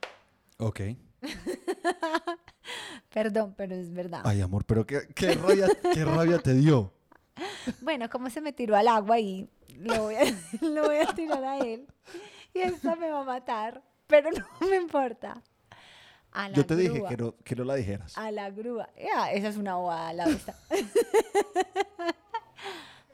Ok. 0.58 0.80
Perdón, 3.12 3.54
pero 3.56 3.74
es 3.74 3.92
verdad. 3.92 4.22
Ay, 4.24 4.40
amor, 4.40 4.64
pero 4.64 4.86
qué, 4.86 5.06
qué 5.14 5.34
rabia, 5.34 5.68
qué 5.92 6.04
rabia 6.04 6.38
te 6.38 6.54
dio. 6.54 6.92
Bueno, 7.80 8.08
como 8.10 8.30
se 8.30 8.40
me 8.40 8.52
tiró 8.52 8.76
al 8.76 8.88
agua 8.88 9.18
y 9.18 9.48
lo 9.78 10.02
voy 10.02 10.14
a, 10.16 10.24
lo 10.60 10.84
voy 10.84 10.96
a 10.96 11.06
tirar 11.14 11.44
a 11.44 11.58
él. 11.58 11.86
Y 12.52 12.60
esta 12.60 12.94
me 12.96 13.10
va 13.10 13.20
a 13.20 13.24
matar, 13.24 13.82
pero 14.06 14.30
no 14.30 14.44
me 14.68 14.76
importa. 14.76 15.42
A 16.32 16.48
la 16.48 16.56
Yo 16.56 16.66
te 16.66 16.74
dije 16.74 17.02
que 17.08 17.16
no, 17.16 17.36
que 17.44 17.54
no 17.54 17.64
la 17.64 17.76
dijeras. 17.76 18.18
A 18.18 18.30
la 18.32 18.50
grúa. 18.50 18.88
Esa 18.96 19.48
es 19.48 19.56
una 19.56 19.76
bobada, 19.76 20.12
la 20.12 20.26
vista. 20.26 20.56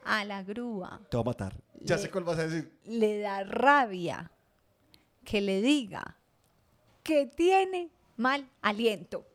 a 0.03 0.25
la 0.25 0.41
grúa 0.41 0.99
Te 1.09 1.17
va 1.17 1.21
a 1.21 1.25
matar. 1.25 1.55
Ya 1.81 1.97
sé 1.99 2.09
cuál 2.09 2.23
vas 2.23 2.39
a 2.39 2.47
decir. 2.47 2.71
le 2.85 3.19
da 3.19 3.43
rabia 3.43 4.31
que 5.23 5.39
le 5.41 5.61
diga 5.61 6.17
que 7.03 7.27
tiene 7.27 7.91
mal 8.21 8.47
aliento. 8.61 9.25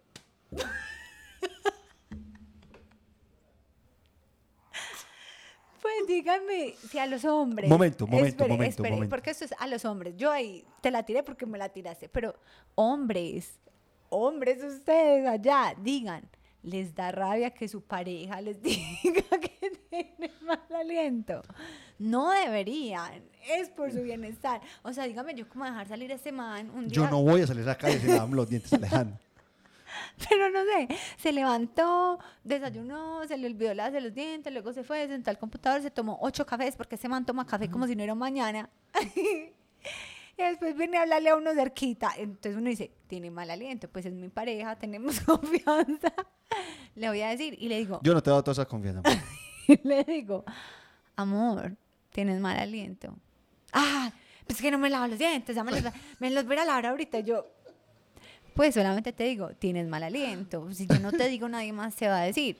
Pues 5.82 6.06
díganme 6.08 6.74
si 6.90 6.98
a 6.98 7.06
los 7.06 7.24
hombres. 7.24 7.68
Momento, 7.68 8.06
momento, 8.06 8.28
Espere, 8.28 8.48
momento, 8.50 8.70
espere, 8.70 8.94
momento. 8.94 9.10
Porque 9.10 9.30
esto 9.30 9.44
es 9.44 9.54
a 9.58 9.66
los 9.66 9.84
hombres. 9.84 10.16
Yo 10.16 10.30
ahí 10.30 10.64
te 10.80 10.90
la 10.90 11.04
tiré 11.04 11.22
porque 11.22 11.46
me 11.46 11.58
la 11.58 11.68
tiraste. 11.68 12.08
Pero 12.08 12.34
hombres, 12.74 13.58
hombres 14.08 14.62
ustedes 14.62 15.26
allá, 15.28 15.74
digan, 15.80 16.28
les 16.62 16.94
da 16.94 17.12
rabia 17.12 17.50
que 17.50 17.68
su 17.68 17.82
pareja 17.82 18.40
les 18.40 18.60
diga 19.02 19.38
que 19.40 19.70
tiene 19.90 20.32
mal 20.42 20.60
aliento. 20.74 21.42
No 21.98 22.30
deberían, 22.30 23.22
es 23.48 23.70
por 23.70 23.90
su 23.90 24.02
bienestar. 24.02 24.60
O 24.82 24.92
sea, 24.92 25.04
dígame 25.04 25.34
yo 25.34 25.48
cómo 25.48 25.64
dejar 25.64 25.88
salir 25.88 26.12
a 26.12 26.16
ese 26.16 26.32
man 26.32 26.70
un 26.70 26.88
día. 26.88 26.92
Yo 26.92 27.08
no 27.08 27.22
voy 27.22 27.42
a 27.42 27.46
salir 27.46 27.62
a 27.62 27.66
la 27.66 27.78
calle 27.78 27.98
si 28.00 28.06
me 28.06 28.36
los 28.36 28.48
dientes, 28.48 28.72
Alejandro. 28.72 29.18
Pero 30.28 30.50
no 30.50 30.60
sé, 30.64 30.88
se 31.16 31.32
levantó, 31.32 32.18
desayunó, 32.44 33.26
se 33.26 33.38
le 33.38 33.46
olvidó 33.46 33.72
lavarse 33.72 34.00
los 34.00 34.14
dientes, 34.14 34.52
luego 34.52 34.72
se 34.72 34.84
fue, 34.84 35.06
se 35.06 35.12
sentó 35.12 35.30
al 35.30 35.38
computador, 35.38 35.80
se 35.80 35.90
tomó 35.90 36.18
ocho 36.20 36.44
cafés, 36.44 36.76
porque 36.76 36.96
ese 36.96 37.08
man 37.08 37.24
toma 37.24 37.46
café 37.46 37.70
como 37.70 37.86
si 37.86 37.96
no 37.96 38.02
era 38.02 38.14
mañana. 38.14 38.68
y 39.16 40.42
después 40.42 40.76
viene 40.76 40.98
a 40.98 41.02
hablarle 41.02 41.30
a 41.30 41.36
uno 41.36 41.52
cerquita. 41.54 42.12
Entonces 42.16 42.56
uno 42.56 42.68
dice, 42.68 42.90
tiene 43.06 43.30
mal 43.30 43.50
aliento, 43.50 43.88
pues 43.88 44.06
es 44.06 44.12
mi 44.12 44.28
pareja, 44.28 44.76
tenemos 44.76 45.20
confianza. 45.24 46.12
Le 46.94 47.08
voy 47.08 47.22
a 47.22 47.28
decir 47.28 47.56
y 47.58 47.68
le 47.68 47.78
digo, 47.78 48.00
Yo 48.02 48.14
no 48.14 48.22
te 48.22 48.30
he 48.30 48.32
dado 48.32 48.42
toda 48.42 48.52
esa 48.52 48.66
confianza. 48.66 49.02
le 49.82 50.04
digo, 50.04 50.44
amor, 51.16 51.76
tienes 52.16 52.40
mal 52.40 52.58
aliento. 52.58 53.14
Ah, 53.74 54.10
pues 54.46 54.58
es 54.58 54.62
que 54.62 54.70
no 54.70 54.78
me 54.78 54.88
lavo 54.88 55.06
los 55.06 55.18
dientes, 55.18 55.54
ya 55.54 55.62
me 55.62 55.70
los, 55.70 55.92
me 56.18 56.30
los 56.30 56.46
voy 56.46 56.56
a 56.56 56.64
lavar 56.64 56.86
ahorita. 56.86 57.20
Yo, 57.20 57.46
pues 58.54 58.72
solamente 58.74 59.12
te 59.12 59.24
digo, 59.24 59.50
tienes 59.50 59.86
mal 59.86 60.02
aliento. 60.02 60.66
Si 60.72 60.86
yo 60.86 60.98
no 60.98 61.12
te 61.12 61.28
digo, 61.28 61.46
nadie 61.46 61.74
más 61.74 61.94
te 61.94 62.08
va 62.08 62.22
a 62.22 62.24
decir. 62.24 62.56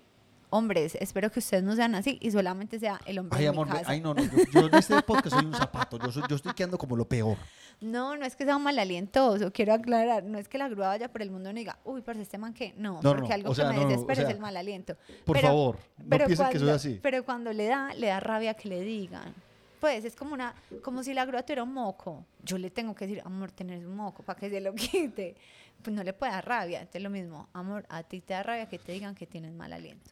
Hombres, 0.50 0.96
espero 1.00 1.30
que 1.30 1.40
ustedes 1.40 1.62
no 1.64 1.74
sean 1.74 1.94
así 1.96 2.18
y 2.20 2.30
solamente 2.30 2.78
sea 2.78 3.00
el 3.04 3.18
hombre 3.18 3.36
Ay, 3.38 3.44
de 3.44 3.48
amor, 3.48 3.66
mi 3.66 3.72
casa. 3.72 3.90
ay, 3.90 4.00
no, 4.00 4.14
no. 4.14 4.22
Yo, 4.22 4.30
yo 4.52 4.66
en 4.68 4.74
este 4.74 5.02
podcast 5.02 5.34
soy 5.36 5.44
un 5.44 5.54
zapato. 5.54 5.98
Yo, 5.98 6.12
soy- 6.12 6.22
yo 6.28 6.36
estoy 6.36 6.52
quedando 6.54 6.78
como 6.78 6.96
lo 6.96 7.06
peor. 7.06 7.36
No, 7.80 8.16
no 8.16 8.24
es 8.24 8.36
que 8.36 8.44
sea 8.44 8.56
un 8.56 8.62
mal 8.62 8.78
alientoso, 8.78 9.52
quiero 9.52 9.74
aclarar. 9.74 10.22
No 10.24 10.38
es 10.38 10.48
que 10.48 10.56
la 10.56 10.68
grúa 10.68 10.88
vaya 10.88 11.08
por 11.10 11.20
el 11.22 11.30
mundo 11.30 11.50
y 11.50 11.54
diga, 11.54 11.78
uy, 11.84 12.00
parce, 12.00 12.22
este 12.22 12.38
man 12.38 12.54
que. 12.54 12.72
No, 12.76 13.00
No, 13.02 13.10
porque 13.14 13.28
no, 13.28 13.34
algo 13.34 13.50
o 13.50 13.54
sea, 13.54 13.66
que 13.70 13.74
me 13.74 13.80
no, 13.80 13.86
o 13.86 13.88
desespera 13.90 14.16
sea, 14.22 14.28
es 14.28 14.34
el 14.34 14.40
mal 14.40 14.56
aliento. 14.56 14.96
Por 15.24 15.36
Pero- 15.36 15.48
favor, 15.48 15.78
no 15.98 16.04
pero 16.08 16.26
piensen 16.26 16.46
que 16.46 16.52
soy 16.52 16.60
cuando- 16.60 16.74
así. 16.76 17.00
Pero 17.02 17.24
cuando 17.24 17.52
le 17.52 17.66
da, 17.66 17.92
le 17.94 18.06
da 18.06 18.20
rabia 18.20 18.54
que 18.54 18.68
le 18.68 18.80
digan. 18.82 19.34
Pues 19.80 20.04
es 20.06 20.16
como 20.16 20.32
una, 20.32 20.54
como 20.82 21.02
si 21.02 21.12
la 21.12 21.26
grúa 21.26 21.42
tuviera 21.42 21.62
un 21.64 21.74
moco. 21.74 22.24
Yo 22.42 22.56
le 22.56 22.70
tengo 22.70 22.94
que 22.94 23.06
decir, 23.06 23.22
amor, 23.26 23.50
tenés 23.52 23.84
un 23.84 23.94
moco 23.94 24.22
para 24.22 24.38
que 24.38 24.48
se 24.48 24.60
lo 24.60 24.74
quite. 24.74 25.36
Pues 25.82 25.94
no 25.94 26.02
le 26.02 26.12
puede 26.14 26.32
dar 26.32 26.46
rabia. 26.46 26.78
Entonces 26.80 27.02
lo 27.02 27.10
mismo, 27.10 27.48
amor, 27.52 27.84
a 27.90 28.02
ti 28.04 28.20
te 28.22 28.32
da 28.32 28.42
rabia 28.42 28.66
que 28.68 28.78
te 28.78 28.92
digan 28.92 29.14
que 29.14 29.26
tienes 29.26 29.52
mal 29.52 29.72
aliento. 29.72 30.10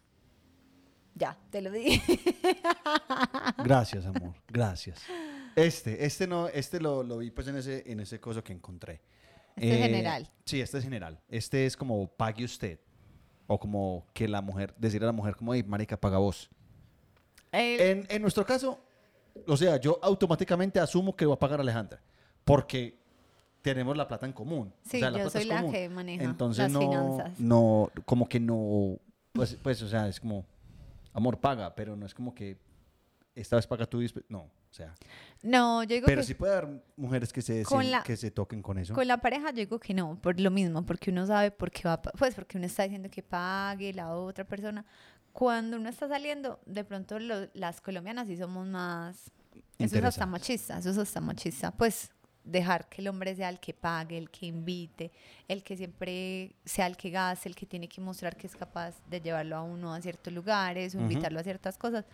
Ya, 1.15 1.39
te 1.51 1.61
lo 1.63 1.71
dije. 1.71 2.19
Gracias, 3.65 4.05
amor. 4.07 4.35
Gracias. 4.49 5.01
Este, 5.57 6.05
este 6.05 6.27
no, 6.27 6.49
este 6.49 6.81
lo, 6.81 7.03
lo 7.03 7.19
vi 7.19 7.31
pues 7.31 7.47
en 7.49 7.57
ese, 7.57 7.85
en 7.91 8.01
ese 8.01 8.21
coso 8.21 8.43
que 8.43 8.53
encontré. 8.53 9.01
Este 9.57 9.75
es 9.75 9.83
general. 9.87 10.31
Sí, 10.45 10.61
este 10.61 10.79
es 10.79 10.85
general. 10.85 11.21
Este 11.29 11.67
es 11.67 11.77
como 11.77 12.09
pague 12.09 12.45
usted. 12.45 12.81
O 13.47 13.61
como 13.61 14.07
que 14.15 14.27
la 14.27 14.41
mujer, 14.41 14.75
decirle 14.79 15.05
a 15.07 15.09
la 15.09 15.13
mujer 15.13 15.37
como, 15.37 15.55
hey, 15.55 15.63
marica, 15.67 16.01
paga 16.01 16.19
vos. 16.19 16.51
El- 17.53 17.81
En, 17.81 18.07
en 18.09 18.23
nuestro 18.23 18.45
caso, 18.45 18.81
o 19.47 19.57
sea, 19.57 19.77
yo 19.79 19.99
automáticamente 20.03 20.81
asumo 20.81 21.15
que 21.15 21.27
va 21.27 21.35
a 21.35 21.39
pagar 21.39 21.61
Alejandra. 21.61 22.01
Porque 22.45 22.99
tenemos 23.63 23.97
la 23.97 24.09
plata 24.09 24.27
en 24.27 24.33
común. 24.33 24.69
O 24.75 24.89
Sí, 24.91 24.99
sea, 24.99 25.11
yo 25.11 25.15
plata 25.15 25.31
soy 25.31 25.43
es 25.43 25.47
la 25.49 25.57
común. 25.59 25.73
que 25.73 25.89
maneja 25.89 26.25
Entonces 26.25 26.65
las 26.65 26.73
no, 26.73 26.81
finanzas. 26.81 27.39
no, 27.39 27.91
como 28.05 28.29
que 28.29 28.41
no, 28.41 28.99
pues, 29.33 29.57
pues, 29.63 29.81
o 29.83 29.89
sea, 29.89 30.09
es 30.09 30.19
como, 30.19 30.45
amor, 31.15 31.41
paga, 31.41 31.75
pero 31.75 31.97
no 31.97 32.05
es 32.05 32.13
como 32.13 32.35
que 32.35 32.59
esta 33.35 33.57
vez 33.57 33.67
paga 33.67 33.87
tú 33.87 34.01
no, 34.29 34.41
o 34.43 34.51
sea. 34.71 34.95
no, 35.43 35.83
yo 35.83 35.95
digo 35.95 36.07
Pero 36.07 36.21
que 36.21 36.27
sí 36.27 36.35
puede 36.35 36.53
haber 36.57 36.85
mujeres 36.97 37.33
que 37.33 37.41
se, 37.43 37.65
Con 37.65 37.83
se- 37.83 37.91
la- 37.91 38.03
que 38.03 38.17
se 38.17 38.31
toquen 38.31 38.61
con 38.63 38.79
eso. 38.79 38.93
Con 38.95 39.09
la 39.09 39.17
pareja 39.19 39.49
yo 39.51 39.57
digo 39.57 39.81
que 39.81 39.95
no, 39.95 40.21
por 40.21 40.39
lo 40.39 40.51
mismo, 40.51 40.85
porque 40.85 41.11
uno 41.11 41.27
sabe 41.27 41.51
por 41.51 41.71
qué 41.71 41.89
va, 41.89 42.01
pues 42.03 42.35
porque 42.35 42.59
uno 42.59 42.67
está 42.67 42.83
diciendo 42.83 43.09
que 43.11 43.23
pague 43.23 43.93
la 43.95 44.15
otra 44.15 44.45
persona. 44.45 44.85
Cuando 45.33 45.79
uno 45.79 45.89
está 45.89 46.07
saliendo, 46.07 46.61
de 46.67 46.85
pronto 46.85 47.19
lo- 47.19 47.49
las 47.55 47.81
colombianas 47.81 48.29
sí 48.29 48.37
somos 48.37 48.69
más, 48.69 49.33
eso 49.79 49.99
es 49.99 50.05
hasta 50.05 50.27
machista, 50.27 50.79
eso 50.79 50.91
es 50.91 50.99
hasta 50.99 51.21
machista, 51.21 51.73
pues 51.73 52.11
dejar 52.45 52.89
que 52.89 53.01
el 53.01 53.09
hombre 53.09 53.35
sea 53.35 53.49
el 53.49 53.59
que 53.59 53.73
pague, 53.73 54.19
el 54.19 54.31
que 54.31 54.47
invite, 54.47 55.11
el 55.49 55.63
que 55.63 55.77
siempre 55.77 56.55
sea 56.65 56.87
el 56.87 56.97
que 56.97 57.11
gaste, 57.11 57.49
el 57.49 57.57
que 57.57 57.67
tiene 57.67 57.89
que 57.89 58.01
mostrar 58.01 58.37
que 58.37 58.47
es 58.47 58.55
capaz 58.55 58.95
de 59.09 59.21
llevarlo 59.21 59.57
a 59.57 59.63
uno 59.63 59.93
a 59.93 60.01
ciertos 60.01 60.33
lugares 60.33 60.95
o 60.95 61.01
invitarlo 61.01 61.41
a 61.41 61.43
ciertas 61.43 61.79
cosas. 61.79 62.05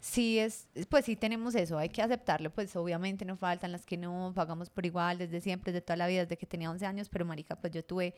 Sí 0.00 0.38
es, 0.38 0.68
pues 0.90 1.06
sí 1.06 1.16
tenemos 1.16 1.54
eso, 1.54 1.78
hay 1.78 1.88
que 1.88 2.02
aceptarlo, 2.02 2.50
pues 2.50 2.76
obviamente 2.76 3.24
no 3.24 3.36
faltan 3.36 3.72
las 3.72 3.86
que 3.86 3.96
no 3.96 4.32
pagamos 4.34 4.68
por 4.68 4.84
igual 4.84 5.16
desde 5.16 5.40
siempre, 5.40 5.72
desde 5.72 5.82
toda 5.82 5.96
la 5.96 6.06
vida, 6.06 6.22
desde 6.22 6.36
que 6.36 6.44
tenía 6.44 6.70
11 6.70 6.84
años, 6.84 7.08
pero 7.08 7.24
marica, 7.24 7.56
pues 7.56 7.72
yo 7.72 7.82
tuve, 7.82 8.14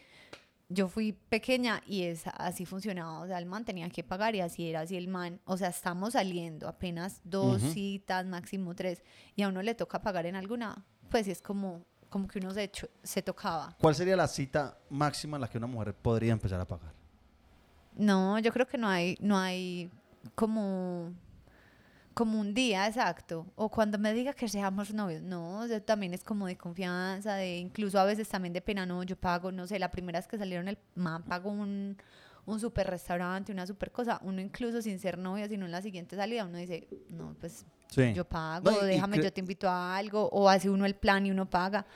yo 0.69 0.89
fui 0.89 1.13
pequeña 1.13 1.81
y 1.87 2.03
es 2.03 2.27
así 2.27 2.67
funcionaba, 2.67 3.21
o 3.21 3.27
sea, 3.29 3.39
el 3.39 3.47
man 3.47 3.65
tenía 3.65 3.89
que 3.89 4.03
pagar 4.03 4.35
y 4.35 4.41
así 4.41 4.69
era, 4.69 4.81
así 4.81 4.97
el 4.97 5.07
man, 5.07 5.41
o 5.45 5.57
sea, 5.57 5.69
estamos 5.69 6.15
saliendo 6.15 6.67
apenas 6.67 7.21
dos 7.23 7.63
citas, 7.63 8.27
máximo 8.27 8.75
tres, 8.75 9.05
y 9.37 9.43
a 9.43 9.49
uno 9.49 9.63
le 9.63 9.77
toca 9.77 10.03
pagar 10.03 10.27
en 10.27 10.35
alguna, 10.35 10.85
pues 11.09 11.25
sí 11.27 11.31
es 11.33 11.41
como, 11.43 11.83
como 12.09 12.27
que 12.29 12.39
uno 12.39 12.53
se, 12.53 12.71
cho- 12.71 12.89
se 13.03 13.23
tocaba. 13.23 13.75
¿Cuál 13.81 13.95
sería 13.95 14.17
la 14.17 14.29
cita 14.29 14.79
máxima 14.91 15.37
en 15.37 15.41
la 15.43 15.49
que 15.49 15.59
una 15.59 15.67
mujer 15.67 15.95
podría 15.95 16.33
empezar 16.33 16.61
a 16.61 16.65
pagar? 16.67 16.93
No, 17.97 18.39
yo 18.39 18.53
creo 18.53 18.67
que 18.67 18.77
no 18.79 18.89
hay, 18.89 19.17
no 19.21 19.39
hay 19.39 19.91
como, 20.35 21.13
como 22.15 22.39
un 22.41 22.53
día 22.55 22.87
exacto. 22.87 23.47
O 23.57 23.71
cuando 23.71 23.99
me 23.99 24.13
diga 24.13 24.33
que 24.35 24.49
seamos 24.49 24.93
novios. 24.93 25.23
No, 25.23 25.61
o 25.61 25.67
sea, 25.67 25.81
también 25.81 26.13
es 26.15 26.23
como 26.23 26.47
de 26.47 26.57
confianza, 26.57 27.35
de 27.35 27.57
incluso 27.59 27.99
a 27.99 28.05
veces 28.05 28.29
también 28.29 28.53
de 28.53 28.61
pena. 28.61 28.85
No, 28.87 29.03
yo 29.03 29.17
pago, 29.17 29.51
no 29.51 29.67
sé, 29.67 29.79
la 29.79 29.91
primera 29.91 30.19
vez 30.19 30.29
que 30.29 30.37
salieron 30.39 30.69
el 30.69 30.79
man 30.95 31.23
pagó 31.23 31.51
un, 31.51 31.97
un 32.47 32.61
super 32.61 32.87
restaurante, 32.87 33.53
una 33.53 33.67
super 33.67 33.91
cosa. 33.93 34.19
Uno 34.23 34.41
incluso 34.41 34.81
sin 34.81 34.99
ser 34.99 35.19
novia, 35.19 35.49
sino 35.49 35.67
en 35.67 35.73
la 35.73 35.83
siguiente 35.83 36.17
salida, 36.17 36.45
uno 36.45 36.59
dice, 36.59 36.87
no, 37.11 37.35
pues 37.41 37.65
Sí. 37.89 38.13
yo 38.15 38.25
pago, 38.25 38.71
No, 38.71 38.83
déjame, 38.85 39.19
yo 39.23 39.33
te 39.33 39.41
invito 39.41 39.69
a 39.69 39.97
algo, 39.97 40.29
o 40.31 40.49
hace 40.49 40.69
uno 40.71 40.87
el 40.87 40.95
plan 40.97 41.25
y 41.27 41.31
uno 41.31 41.49
paga. 41.49 41.87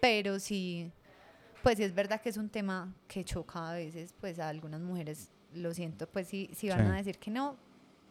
Pero 0.00 0.38
sí, 0.38 0.90
pues 1.62 1.76
sí 1.76 1.84
es 1.84 1.94
verdad 1.94 2.20
que 2.20 2.28
es 2.28 2.36
un 2.36 2.48
tema 2.48 2.92
que 3.08 3.24
choca 3.24 3.70
a 3.70 3.74
veces, 3.74 4.14
pues 4.20 4.38
a 4.38 4.48
algunas 4.48 4.80
mujeres, 4.80 5.30
lo 5.54 5.74
siento, 5.74 6.08
pues 6.08 6.28
sí, 6.28 6.48
si 6.54 6.68
van 6.68 6.86
Sí. 6.86 6.92
a 6.92 6.96
decir 6.96 7.18
que 7.18 7.30
no, 7.30 7.56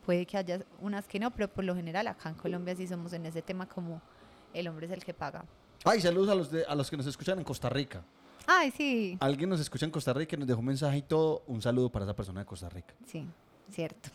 puede 0.06 0.25
que 0.25 0.38
haya 0.38 0.60
unas 0.82 1.08
que 1.08 1.20
no, 1.20 1.32
pero 1.32 1.48
por 1.48 1.63
lo 1.63 1.75
general 1.75 2.08
acá 2.08 2.29
en 2.29 2.36
Colombia 2.36 2.75
sí 2.75 2.88
somos 2.88 3.13
en 3.13 3.25
ese 3.25 3.41
tema 3.41 3.68
como 3.68 4.01
el 4.53 4.68
hombre 4.68 4.86
es 4.88 4.91
el 4.91 5.03
que 5.03 5.13
paga. 5.13 5.46
Ay, 5.86 6.01
saludos 6.01 6.29
a 6.29 6.36
los, 6.36 6.51
de- 6.51 6.65
a 6.65 6.75
los 6.75 6.89
que 6.89 6.98
nos 6.98 7.06
escuchan 7.08 7.38
en 7.39 7.46
Costa 7.46 7.70
Rica. 7.70 8.03
Ay, 8.48 8.72
sí, 8.72 9.17
Alguien 9.19 9.50
nos 9.50 9.60
escucha 9.60 9.86
en 9.86 9.91
Costa 9.91 10.12
Rica 10.13 10.36
y 10.36 10.39
nos 10.39 10.48
dejó 10.48 10.60
un 10.60 10.65
mensaje 10.65 10.98
y 10.98 11.01
todo. 11.03 11.43
Un 11.48 11.62
saludo 11.62 11.89
para 11.91 12.05
esa 12.05 12.15
persona 12.15 12.39
de 12.41 12.46
Costa 12.46 12.69
Rica. 12.69 12.93
sí, 13.05 13.25
cierto. 13.72 14.10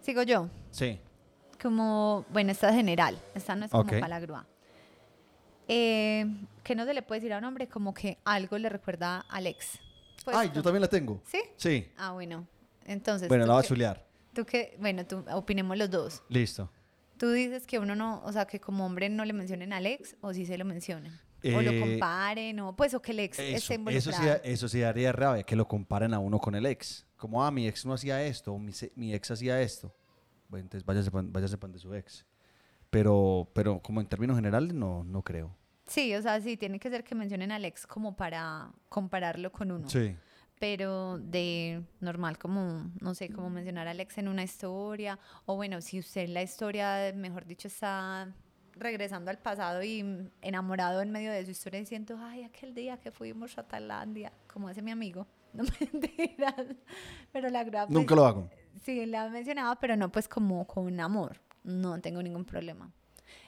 Sigo 0.00 0.22
yo. 0.22 0.48
Sí. 0.70 1.00
como, 1.60 2.24
bueno, 2.30 2.52
esta 2.52 2.68
es 2.70 2.76
general, 2.76 3.18
esta 3.34 3.56
no 3.56 3.64
es 3.64 3.70
como 3.72 3.82
Ok. 3.82 3.90
para 3.90 4.08
la 4.08 4.20
grúa. 4.20 4.46
Eh, 5.66 6.24
que 6.62 6.74
no 6.74 6.84
se 6.84 6.94
le 6.94 7.02
puede 7.02 7.20
decir 7.20 7.32
a 7.34 7.38
un 7.38 7.44
hombre 7.44 7.68
como 7.68 7.92
que 7.92 8.18
algo 8.24 8.56
le 8.58 8.68
recuerda 8.68 9.24
al 9.28 9.46
ex. 9.48 9.78
Pues, 10.24 10.36
Ay, 10.36 10.50
yo 10.54 10.62
también 10.62 10.80
la 10.82 10.88
tengo. 10.88 11.20
¿Sí? 11.26 11.40
Sí. 11.56 11.88
Ah, 11.98 12.12
bueno. 12.12 12.46
Entonces, 12.86 13.28
Bueno, 13.28 13.44
¿tú 13.44 13.48
la 13.48 13.54
voy 13.54 13.60
a 13.60 13.62
qué- 13.62 13.68
chulear. 13.68 14.06
tú 14.32 14.44
qué- 14.46 14.76
bueno, 14.78 15.04
tú, 15.04 15.24
opinemos 15.32 15.76
los 15.76 15.90
dos. 15.90 16.22
Listo. 16.28 16.70
Tú 17.18 17.32
dices 17.32 17.66
que 17.66 17.78
uno 17.80 17.94
no, 17.96 18.22
o 18.24 18.32
sea, 18.32 18.46
que 18.46 18.60
como 18.60 18.86
hombre 18.86 19.08
no 19.08 19.24
le 19.24 19.32
mencionen 19.32 19.72
al 19.72 19.84
ex 19.86 20.16
o 20.20 20.32
si 20.32 20.46
se 20.46 20.56
lo 20.56 20.64
mencionen. 20.64 21.18
O 21.44 21.62
lo 21.62 21.70
Eh, 21.70 21.80
comparen, 21.80 22.60
o 22.60 22.74
pues, 22.76 22.94
o 22.94 23.00
que 23.02 23.12
el 23.12 23.20
ex 23.20 23.38
Eso, 23.38 23.42
esté 23.56 23.56
eso, 23.56 23.74
involucrado. 23.74 24.34
sí, 24.34 24.40
eso 24.44 24.68
sí 24.68 24.80
daría 24.80 25.12
rabia, 25.12 25.42
que 25.42 25.54
lo 25.56 25.66
comparen 25.68 26.14
a 26.14 26.18
uno 26.18 26.38
con 26.38 26.54
el 26.54 26.66
ex. 26.66 27.06
Como, 27.16 27.44
ah, 27.44 27.50
mi 27.50 27.66
ex 27.68 27.84
no 27.86 27.92
hacía 27.94 28.22
esto, 28.24 28.52
o 28.52 28.58
mi, 28.58 28.72
mi 28.96 29.14
ex 29.14 29.30
hacía 29.30 29.60
esto. 29.60 29.94
Bueno, 30.48 30.64
entonces 30.64 30.84
váyase 30.86 31.10
pan, 31.10 31.32
váyase 31.32 31.58
pan 31.58 31.72
de 31.72 31.78
su 31.78 31.94
ex. 31.94 32.24
Pero, 32.90 33.48
pero 33.52 33.80
como 33.82 34.00
en 34.00 34.06
términos 34.06 34.36
generales, 34.36 34.72
no, 34.72 35.04
no 35.04 35.22
creo. 35.22 35.54
Sí, 35.86 36.14
o 36.14 36.22
sea, 36.22 36.40
sí, 36.40 36.56
tiene 36.56 36.78
que 36.78 36.90
ser 36.90 37.04
que 37.04 37.14
mencionen 37.14 37.50
al 37.52 37.64
ex 37.64 37.86
como 37.86 38.16
para 38.16 38.70
compararlo 38.88 39.50
con 39.52 39.70
uno. 39.70 39.88
Sí. 39.88 40.16
pero 40.60 41.18
de 41.20 41.84
normal 42.00 42.36
como, 42.36 42.90
no 43.00 43.14
sé, 43.14 43.28
como 43.30 43.48
mencionar 43.48 43.86
a 43.86 43.92
Alex 43.92 44.18
en 44.18 44.26
una 44.26 44.42
historia, 44.42 45.16
o 45.46 45.54
bueno, 45.54 45.80
si 45.80 46.00
usted 46.00 46.22
en 46.22 46.34
la 46.34 46.42
historia, 46.42 47.12
mejor 47.14 47.46
dicho, 47.46 47.68
está 47.68 48.34
regresando 48.78 49.30
al 49.30 49.38
pasado 49.38 49.82
y 49.82 50.02
mm, 50.02 50.30
enamorado 50.42 51.00
en 51.02 51.10
medio 51.10 51.32
de 51.32 51.44
su 51.44 51.50
historia 51.50 51.80
diciendo, 51.80 52.18
ay, 52.20 52.44
aquel 52.44 52.74
día 52.74 52.98
que 52.98 53.10
fuimos 53.10 53.58
a 53.58 53.62
Tailandia, 53.62 54.32
como 54.46 54.68
hace 54.68 54.82
mi 54.82 54.90
amigo, 54.90 55.26
no 55.52 55.64
mentiras, 55.80 56.66
pero 57.32 57.48
la 57.48 57.64
graba 57.64 57.90
Nunca 57.90 58.14
lo 58.14 58.26
hago. 58.26 58.50
Sí, 58.82 59.06
la 59.06 59.24
ha 59.24 59.28
mencionado, 59.28 59.76
pero 59.80 59.96
no 59.96 60.10
pues 60.10 60.28
como 60.28 60.66
con 60.66 60.98
amor. 61.00 61.40
No 61.64 62.00
tengo 62.00 62.22
ningún 62.22 62.44
problema. 62.44 62.90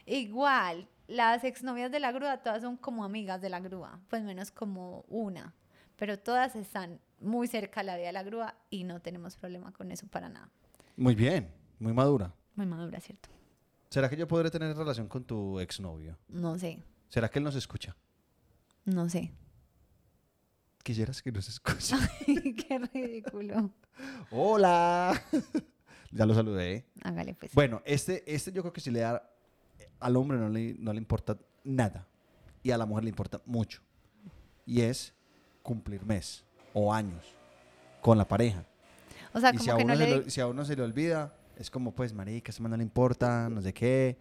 Igual, 0.06 0.88
las 1.06 1.44
exnovias 1.44 1.90
de 1.90 2.00
la 2.00 2.12
grúa 2.12 2.38
todas 2.38 2.62
son 2.62 2.76
como 2.76 3.04
amigas 3.04 3.40
de 3.40 3.48
la 3.48 3.60
grúa, 3.60 4.00
pues 4.08 4.22
menos 4.22 4.50
como 4.50 5.04
una, 5.08 5.54
pero 5.96 6.18
todas 6.18 6.56
están 6.56 7.00
muy 7.20 7.46
cerca 7.46 7.80
a 7.80 7.82
la 7.82 7.96
vida 7.96 8.06
de 8.06 8.12
la 8.12 8.22
grúa 8.22 8.54
y 8.70 8.84
no 8.84 9.00
tenemos 9.00 9.36
problema 9.36 9.72
con 9.72 9.90
eso 9.90 10.06
para 10.08 10.28
nada. 10.28 10.50
Muy 10.96 11.14
bien, 11.14 11.50
muy 11.78 11.92
madura. 11.92 12.34
Muy 12.54 12.66
madura, 12.66 13.00
¿cierto? 13.00 13.28
¿Será 13.90 14.08
que 14.08 14.16
yo 14.16 14.28
podré 14.28 14.50
tener 14.52 14.76
relación 14.76 15.08
con 15.08 15.24
tu 15.24 15.58
exnovio? 15.58 16.16
No 16.28 16.56
sé, 16.56 16.80
¿Será 17.08 17.28
que 17.28 17.40
él 17.40 17.44
nos 17.44 17.56
escucha? 17.56 17.96
no 18.84 19.08
sé. 19.08 19.32
Quisieras 20.82 21.20
que 21.20 21.30
nos 21.30 21.48
escuche. 21.48 21.96
Qué 22.24 22.78
ridículo. 22.92 23.70
Hola. 24.30 25.20
ya 26.12 26.24
lo 26.24 26.34
saludé. 26.34 26.86
Hágale 27.02 27.34
pues. 27.34 27.52
Bueno, 27.52 27.82
este, 27.84 28.22
este 28.32 28.52
yo 28.52 28.62
creo 28.62 28.72
que 28.72 28.80
si 28.80 28.90
le 28.90 29.00
da 29.00 29.28
al 29.98 30.16
hombre 30.16 30.38
no 30.38 30.48
le, 30.48 30.74
no 30.78 30.92
le 30.92 30.98
importa 30.98 31.36
nada 31.64 32.06
y 32.62 32.70
a 32.70 32.78
la 32.78 32.86
mujer 32.86 33.04
le 33.04 33.10
importa 33.10 33.42
mucho. 33.44 33.82
Y 34.64 34.80
es 34.80 35.12
cumplir 35.62 36.04
mes 36.06 36.44
o 36.72 36.94
años 36.94 37.24
con 38.00 38.16
la 38.16 38.26
pareja. 38.26 38.64
O 39.34 39.40
sea, 39.40 39.50
y 39.50 39.58
como 39.58 39.64
si 39.64 39.70
a, 39.70 39.76
que 39.76 39.84
uno 39.84 39.94
no 39.94 40.00
le... 40.00 40.20
le, 40.20 40.30
si 40.30 40.40
a 40.40 40.46
uno 40.46 40.64
se 40.64 40.76
le 40.76 40.82
olvida, 40.82 41.34
es 41.60 41.70
como 41.70 41.94
pues, 41.94 42.12
marica, 42.12 42.50
ese 42.50 42.62
man 42.62 42.70
no 42.70 42.76
le 42.76 42.82
importa, 42.82 43.48
no 43.50 43.60
sé 43.60 43.72
qué. 43.72 44.16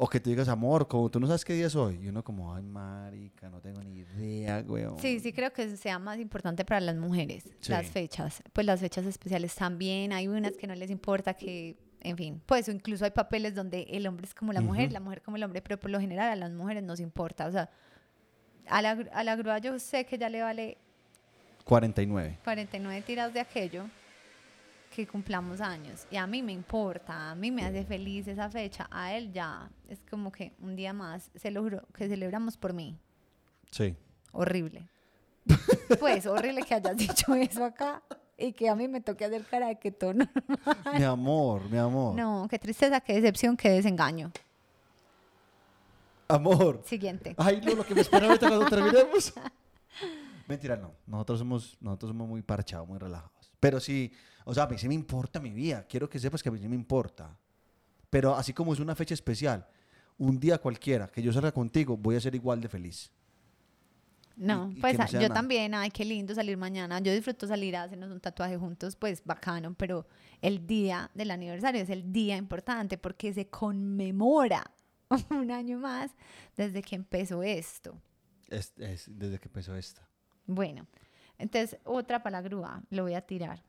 O 0.00 0.08
que 0.08 0.20
tú 0.20 0.30
digas, 0.30 0.48
amor, 0.48 0.86
como 0.86 1.10
tú 1.10 1.18
no 1.18 1.26
sabes 1.26 1.44
qué 1.44 1.54
día 1.54 1.66
es 1.66 1.74
hoy. 1.74 1.98
Y 2.00 2.08
uno 2.08 2.22
como, 2.22 2.54
ay, 2.54 2.62
marica, 2.62 3.48
no 3.50 3.60
tengo 3.60 3.82
ni 3.82 3.98
idea, 3.98 4.64
weón. 4.64 4.96
Sí, 5.00 5.18
sí 5.18 5.32
creo 5.32 5.52
que 5.52 5.76
sea 5.76 5.98
más 5.98 6.20
importante 6.20 6.64
para 6.64 6.78
las 6.80 6.94
mujeres, 6.94 7.44
Sí. 7.58 7.72
las 7.72 7.86
fechas. 7.88 8.40
Pues 8.52 8.64
las 8.64 8.78
fechas 8.78 9.04
especiales 9.06 9.56
también. 9.56 10.12
Hay 10.12 10.28
unas 10.28 10.52
que 10.56 10.68
no 10.68 10.74
les 10.76 10.90
importa 10.92 11.34
que, 11.34 11.76
en 12.00 12.16
fin, 12.16 12.40
pues 12.46 12.68
incluso 12.68 13.04
hay 13.06 13.10
papeles 13.10 13.56
donde 13.56 13.82
el 13.90 14.06
hombre 14.06 14.26
es 14.26 14.34
como 14.36 14.52
la 14.52 14.60
mujer, 14.60 14.92
la 14.92 15.00
mujer 15.00 15.20
como 15.20 15.36
el 15.36 15.42
hombre, 15.42 15.62
pero 15.62 15.80
por 15.80 15.90
lo 15.90 15.98
general 15.98 16.30
a 16.30 16.36
las 16.36 16.52
mujeres 16.52 16.84
nos 16.84 17.00
importa. 17.00 17.48
O 17.48 17.50
sea, 17.50 17.68
a 18.68 18.80
la, 18.82 18.90
a 19.12 19.24
la 19.24 19.34
grúa 19.34 19.58
yo 19.58 19.76
sé 19.80 20.04
que 20.06 20.16
ya 20.16 20.28
le 20.28 20.42
vale 20.42 20.78
49. 21.64 22.38
49 22.44 23.02
tiras 23.02 23.34
de 23.34 23.40
aquello 23.40 23.84
que 24.98 25.06
cumplamos 25.06 25.60
años. 25.60 26.08
Y 26.10 26.16
a 26.16 26.26
mí 26.26 26.42
me 26.42 26.50
importa, 26.50 27.30
a 27.30 27.34
mí 27.36 27.52
me 27.52 27.64
hace 27.64 27.84
feliz 27.84 28.26
esa 28.26 28.50
fecha. 28.50 28.88
A 28.90 29.14
él 29.14 29.32
ya 29.32 29.70
es 29.88 30.00
como 30.10 30.32
que 30.32 30.52
un 30.60 30.74
día 30.74 30.92
más 30.92 31.30
se 31.36 31.52
logró 31.52 31.86
que 31.94 32.08
celebramos 32.08 32.56
por 32.56 32.72
mí. 32.72 32.98
Sí. 33.70 33.94
Horrible. 34.32 34.88
Pues 36.00 36.26
horrible 36.26 36.62
que 36.64 36.74
hayas 36.74 36.96
dicho 37.06 37.32
eso 37.36 37.64
acá 37.64 38.02
y 38.36 38.52
que 38.52 38.68
a 38.68 38.74
mí 38.74 38.88
me 38.88 39.00
toque 39.00 39.24
hacer 39.24 39.44
cara 39.44 39.68
de 39.68 39.78
que 39.78 39.92
todo 39.92 40.14
mi 40.14 41.04
amor, 41.04 41.70
mi 41.70 41.78
amor. 41.78 42.16
No, 42.16 42.48
qué 42.50 42.58
tristeza, 42.58 43.00
qué 43.00 43.14
decepción, 43.14 43.56
qué 43.56 43.70
desengaño. 43.70 44.32
Amor. 46.26 46.82
Siguiente. 46.84 47.36
Ay, 47.38 47.60
no, 47.64 47.76
lo 47.76 47.86
que 47.86 47.94
me 47.94 48.00
espera 48.00 48.26
ahorita 48.26 48.48
cuando 48.48 48.66
terminemos. 48.68 49.32
Mentira, 50.48 50.76
no. 50.76 50.92
Nosotros 51.06 51.38
somos, 51.38 51.76
nosotros 51.80 52.10
somos 52.10 52.28
muy 52.28 52.42
parchados, 52.42 52.88
muy 52.88 52.98
relajados. 52.98 53.37
Pero 53.60 53.80
sí, 53.80 54.12
o 54.44 54.54
sea, 54.54 54.64
a 54.64 54.68
mí 54.68 54.78
sí 54.78 54.88
me 54.88 54.94
importa 54.94 55.40
mi 55.40 55.50
vida. 55.50 55.86
Quiero 55.88 56.08
que 56.08 56.18
sepas 56.18 56.42
que 56.42 56.48
a 56.48 56.52
mí 56.52 56.58
sí 56.58 56.68
me 56.68 56.76
importa. 56.76 57.36
Pero 58.10 58.34
así 58.34 58.52
como 58.52 58.72
es 58.72 58.80
una 58.80 58.94
fecha 58.94 59.14
especial, 59.14 59.66
un 60.16 60.38
día 60.38 60.58
cualquiera 60.58 61.08
que 61.08 61.22
yo 61.22 61.32
salga 61.32 61.52
contigo, 61.52 61.96
voy 61.96 62.16
a 62.16 62.20
ser 62.20 62.34
igual 62.34 62.60
de 62.60 62.68
feliz. 62.68 63.12
No, 64.38 64.70
y 64.70 64.80
pues 64.80 64.96
no 64.96 65.04
ah, 65.04 65.08
yo 65.08 65.20
nada. 65.20 65.34
también, 65.34 65.74
ay, 65.74 65.90
qué 65.90 66.04
lindo 66.04 66.32
salir 66.32 66.56
mañana. 66.56 67.00
Yo 67.00 67.12
disfruto 67.12 67.46
salir 67.48 67.76
a 67.76 67.82
hacernos 67.82 68.10
un 68.12 68.20
tatuaje 68.20 68.56
juntos, 68.56 68.94
pues 68.94 69.22
bacano, 69.24 69.74
pero 69.74 70.06
el 70.40 70.64
día 70.64 71.10
del 71.14 71.32
aniversario 71.32 71.82
es 71.82 71.90
el 71.90 72.12
día 72.12 72.36
importante 72.36 72.98
porque 72.98 73.32
se 73.34 73.48
conmemora 73.48 74.70
un 75.30 75.50
año 75.50 75.78
más 75.78 76.12
desde 76.56 76.82
que 76.82 76.94
empezó 76.94 77.42
esto. 77.42 78.00
Es, 78.48 78.72
es 78.78 79.06
desde 79.10 79.40
que 79.40 79.48
empezó 79.48 79.74
esta. 79.76 80.08
Bueno, 80.46 80.86
entonces 81.38 81.78
otra 81.84 82.22
para 82.22 82.38
la 82.40 82.42
grúa, 82.48 82.82
lo 82.90 83.02
voy 83.04 83.14
a 83.14 83.20
tirar. 83.20 83.62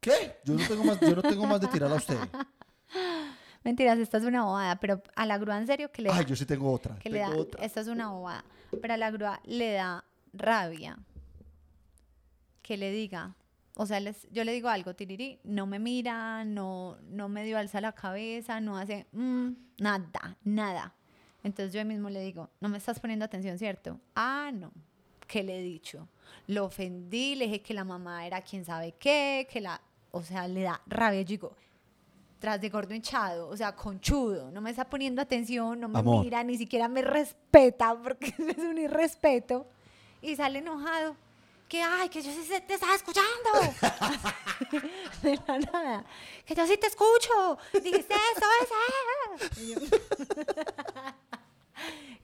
¿Qué? 0.00 0.36
Yo 0.44 0.54
no 0.54 0.66
tengo 0.66 0.84
más, 0.84 1.00
yo 1.00 1.14
no 1.16 1.22
tengo 1.22 1.46
más 1.46 1.60
de 1.60 1.68
tirar 1.68 1.90
a 1.92 1.94
usted. 1.94 2.18
Mentiras, 3.64 3.98
esta 3.98 4.18
es 4.18 4.24
una 4.24 4.44
bobada, 4.44 4.76
pero 4.80 5.00
a 5.14 5.24
la 5.24 5.38
grúa 5.38 5.56
en 5.58 5.66
serio 5.68 5.92
que 5.92 6.02
le 6.02 6.08
da, 6.08 6.16
Ay, 6.16 6.24
yo 6.24 6.34
sí 6.34 6.44
tengo 6.44 6.72
otra. 6.72 6.96
que 6.96 7.08
le 7.08 7.20
da 7.20 7.30
otra. 7.30 7.64
esta 7.64 7.80
es 7.80 7.86
una 7.86 8.10
bobada, 8.10 8.44
pero 8.80 8.94
a 8.94 8.96
la 8.96 9.10
grúa 9.12 9.40
le 9.44 9.72
da 9.74 10.04
rabia 10.32 10.98
que 12.62 12.76
le 12.76 12.90
diga, 12.90 13.34
o 13.74 13.86
sea, 13.86 14.00
les- 14.00 14.28
yo 14.32 14.42
le 14.44 14.52
digo 14.52 14.68
algo, 14.68 14.94
Tiriri, 14.94 15.38
no 15.44 15.66
me 15.66 15.78
mira, 15.78 16.44
no, 16.44 16.96
no 17.08 17.28
me 17.28 17.44
dio 17.44 17.56
alza 17.58 17.80
la 17.80 17.92
cabeza, 17.92 18.60
no 18.60 18.76
hace 18.76 19.06
mm, 19.12 19.50
nada, 19.78 20.36
nada. 20.44 20.94
Entonces 21.44 21.72
yo 21.72 21.84
mismo 21.84 22.08
le 22.10 22.20
digo, 22.20 22.50
no 22.60 22.68
me 22.68 22.78
estás 22.78 23.00
poniendo 23.00 23.24
atención, 23.24 23.58
¿cierto? 23.58 24.00
Ah, 24.14 24.50
no. 24.52 24.72
¿Qué 25.26 25.42
le 25.42 25.58
he 25.58 25.62
dicho? 25.62 26.08
Lo 26.46 26.66
ofendí, 26.66 27.34
le 27.34 27.46
dije 27.46 27.62
que 27.62 27.74
la 27.74 27.84
mamá 27.84 28.26
era 28.26 28.42
quien 28.42 28.64
sabe 28.64 28.94
qué, 28.98 29.46
que 29.50 29.60
la, 29.60 29.80
o 30.10 30.22
sea, 30.22 30.48
le 30.48 30.62
da 30.62 30.80
rabia. 30.86 31.22
Yo 31.22 31.28
digo, 31.28 31.52
tras 32.38 32.60
de 32.60 32.68
gordo 32.70 32.92
hinchado, 32.92 33.48
o 33.48 33.56
sea, 33.56 33.76
conchudo, 33.76 34.50
no 34.50 34.60
me 34.60 34.70
está 34.70 34.84
poniendo 34.84 35.22
atención, 35.22 35.78
no 35.78 35.88
me 35.88 36.00
Amor. 36.00 36.24
mira, 36.24 36.42
ni 36.42 36.58
siquiera 36.58 36.88
me 36.88 37.02
respeta, 37.02 37.96
porque 38.02 38.34
es 38.36 38.58
un 38.58 38.78
irrespeto. 38.78 39.66
Y 40.20 40.34
sale 40.36 40.58
enojado, 40.58 41.16
que 41.68 41.80
ay, 41.80 42.08
que 42.08 42.20
yo 42.20 42.32
sí 42.32 42.48
te 42.66 42.74
estaba 42.74 42.94
escuchando. 42.94 43.28
de 45.22 45.38
la 45.46 45.58
nada, 45.58 46.04
que 46.44 46.54
yo 46.54 46.66
sí 46.66 46.76
te 46.76 46.88
escucho, 46.88 47.58
dijiste 47.72 48.14
eso, 48.14 48.46
eso. 48.62 49.60
Y 49.60 49.74
yo, 49.74 49.80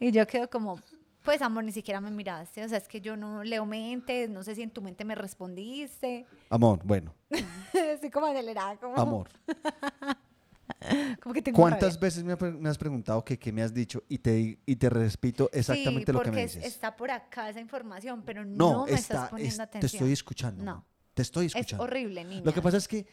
y 0.01 0.13
yo 0.13 0.27
quedo 0.27 0.51
como, 0.51 0.81
pues 1.29 1.43
amor, 1.43 1.63
ni 1.63 1.73
siquiera 1.73 2.01
me 2.01 2.11
miraste, 2.11 2.65
o 2.65 2.69
sea, 2.71 2.79
es 2.79 2.89
que 2.89 3.03
yo 3.03 3.15
no 3.15 3.45
leo 3.45 3.67
mentes, 3.67 4.31
no 4.31 4.43
sé 4.43 4.55
si 4.55 4.63
en 4.63 4.71
tu 4.71 4.81
mente 4.81 5.05
me 5.05 5.15
respondiste. 5.15 6.25
Amor, 6.49 6.81
bueno, 6.83 7.15
Estoy 7.75 8.09
como 8.09 8.25
acelerada, 8.29 8.79
como, 8.79 8.97
amor. 8.97 9.29
como 11.23 11.35
que 11.35 11.43
tengo 11.43 11.57
¿Cuántas 11.61 11.97
rabia. 11.97 12.01
veces 12.01 12.25
me, 12.25 12.71
has 12.71 12.79
preguntado 12.79 13.23
que 13.27 13.39
qué 13.39 13.53
me 13.53 13.63
has 13.63 13.75
dicho 13.75 14.05
y 14.09 14.17
te, 14.17 14.59
y 14.65 14.77
te 14.77 14.89
repito 14.89 15.51
exactamente 15.53 16.13
sí, 16.13 16.17
lo 16.17 16.23
que 16.23 16.31
me 16.31 16.45
es- 16.45 16.55
dices? 16.55 16.73
está 16.73 16.97
por 16.97 17.11
acá 17.11 17.51
esa 17.51 17.61
información, 17.61 18.23
pero 18.25 18.47
no, 18.47 18.73
no, 18.73 18.85
me 18.87 18.93
está, 18.93 19.15
estás 19.15 19.29
poniendo 19.29 19.51
es- 19.51 19.57
te 19.57 19.63
atención. 19.65 19.99
estoy 20.05 20.13
escuchando. 20.15 20.65
No. 20.65 20.87
Te 21.13 21.21
estoy 21.21 21.45
Es 21.45 21.57
escuchando. 21.57 21.85
horrible, 21.85 22.25
niña. 22.25 22.43
Lo 22.43 22.55
que 22.55 22.63
pasa 22.63 22.79
es 22.79 22.89
que 22.89 23.07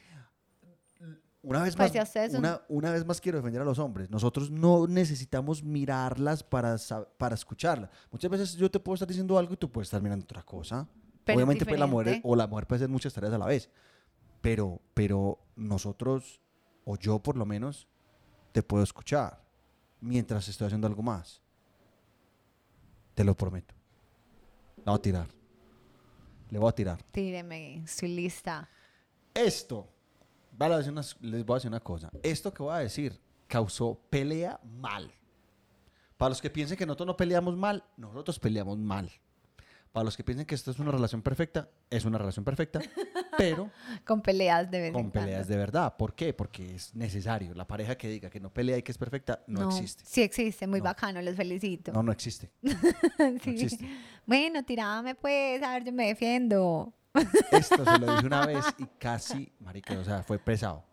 una 1.45 1.62
vez 1.62 1.75
Pues 1.75 1.93
más, 1.93 2.34
una, 2.34 2.62
una 2.67 2.91
vez 2.91 3.05
más 3.05 3.21
quiero 3.21 3.38
defender 3.38 3.62
a 3.62 3.65
los 3.65 3.77
hombres. 3.77 4.10
Nosotros 4.10 4.49
no 4.49 4.88
necesitamos 4.88 5.63
mirarlas 5.63 6.43
para, 6.43 6.75
para 7.17 7.36
escucharlas. 7.36 7.91
Muchas 8.12 8.31
veces 8.31 8.55
yo 8.55 8.69
te 8.69 8.79
puedo 8.79 8.95
estar 8.95 9.08
diciendo 9.08 9.38
algo 9.38 9.53
y 9.53 9.58
tú 9.58 9.71
puedes 9.71 9.88
estar 9.88 10.01
mirando 10.01 10.23
otra 10.23 10.41
cosa. 10.43 10.88
Pero 11.23 11.38
Obviamente 11.38 11.65
pues, 11.65 11.79
la 11.79 11.86
mujer 11.86 12.19
o 12.23 12.36
la 12.36 12.47
mujer 12.47 12.65
puede 12.65 12.77
hacer 12.77 12.89
muchas 12.89 13.13
tareas 13.13 13.34
a 13.34 13.38
la 13.38 13.45
vez. 13.45 13.69
Pero, 14.41 14.81
pero 14.93 15.39
nosotros, 15.55 16.41
o 16.84 16.97
yo 16.97 17.19
por 17.19 17.38
lo 17.38 17.45
menos, 17.45 17.88
te 18.51 18.63
puedo 18.63 18.84
escuchar 18.84 19.43
mientras 20.01 20.47
estoy 20.47 20.65
haciendo 20.65 20.88
algo 20.88 21.03
más. 21.03 21.41
Te 23.13 23.23
lo 23.23 23.36
prometo. 23.36 23.75
Le 24.77 24.84
voy 24.86 24.95
a 24.95 25.01
tirar. 25.01 25.27
Le 26.49 26.60
voy 26.60 26.69
a 26.69 26.71
tirar. 26.71 27.03
Tíreme, 27.12 27.84
estoy 27.84 28.15
lista. 28.15 28.67
Esto, 29.34 29.94
voy 30.58 30.72
a 30.72 30.78
decir 30.78 30.91
unas- 30.91 31.18
les 31.22 31.46
voy 31.46 31.56
a 31.56 31.58
decir 31.58 31.70
una 31.70 31.80
cosa. 31.80 32.10
Esto 32.24 32.54
que 32.54 32.63
voy 32.63 32.74
a 32.74 32.80
decir 32.80 33.20
causó 33.48 34.00
pelea 34.10 34.60
mal. 34.63 35.12
Para 36.18 36.30
los 36.30 36.41
que 36.41 36.50
piensen 36.50 36.78
que 36.78 36.86
nosotros 36.86 37.08
no 37.08 37.18
peleamos 37.18 37.56
mal, 37.58 37.84
nosotros 37.98 38.39
peleamos 38.39 38.78
mal. 38.78 39.12
Para 39.91 40.04
los 40.06 40.18
que 40.18 40.26
piensen 40.26 40.46
que 40.46 40.56
esto 40.56 40.72
es 40.72 40.80
una 40.80 40.91
relación 40.91 41.22
perfecta, 41.22 41.70
es 41.89 42.04
una 42.04 42.18
relación 42.18 42.44
perfecta, 42.44 42.80
pero 43.38 43.72
Con 44.06 44.22
peleas 44.22 44.70
de 44.70 44.88
en 44.88 44.94
con 44.94 45.10
peleas 45.10 45.48
de 45.48 45.56
verdad. 45.56 45.96
¿Por 45.98 46.13
qué? 46.15 46.34
Porque 46.34 46.76
es 46.76 46.94
necesario. 46.96 47.54
La 47.54 47.65
pareja 47.65 47.98
que 47.98 48.10
diga 48.10 48.30
que 48.30 48.41
no 48.41 48.50
pelea 48.52 48.78
y 48.78 48.84
que 48.84 48.91
es 48.91 48.98
perfecta, 48.98 49.41
no, 49.48 49.68
existe. 49.70 50.04
Sí 50.06 50.22
existe, 50.22 50.68
muy 50.68 50.80
No. 50.80 50.86
bacano, 50.86 51.22
les 51.22 51.36
felicito. 51.38 51.94
No, 51.94 52.04
no 52.04 52.12
existe. 52.12 52.50
Sí. 53.44 53.50
existe. 53.52 53.88
Bueno, 54.26 54.63
tirame 54.65 55.15
pues, 55.15 55.62
a 55.63 55.74
ver, 55.74 55.86
yo 55.86 55.94
me 55.94 56.08
defiendo. 56.08 56.94
Esto 57.51 57.84
se 57.86 57.99
lo 57.99 58.13
dije 58.15 58.25
una 58.25 58.45
vez 58.45 58.65
y 58.78 58.86
casi, 58.99 59.51
marica, 59.60 59.97
o 59.99 60.04
sea, 60.04 60.23
fue 60.23 60.38
pesado. 60.39 60.84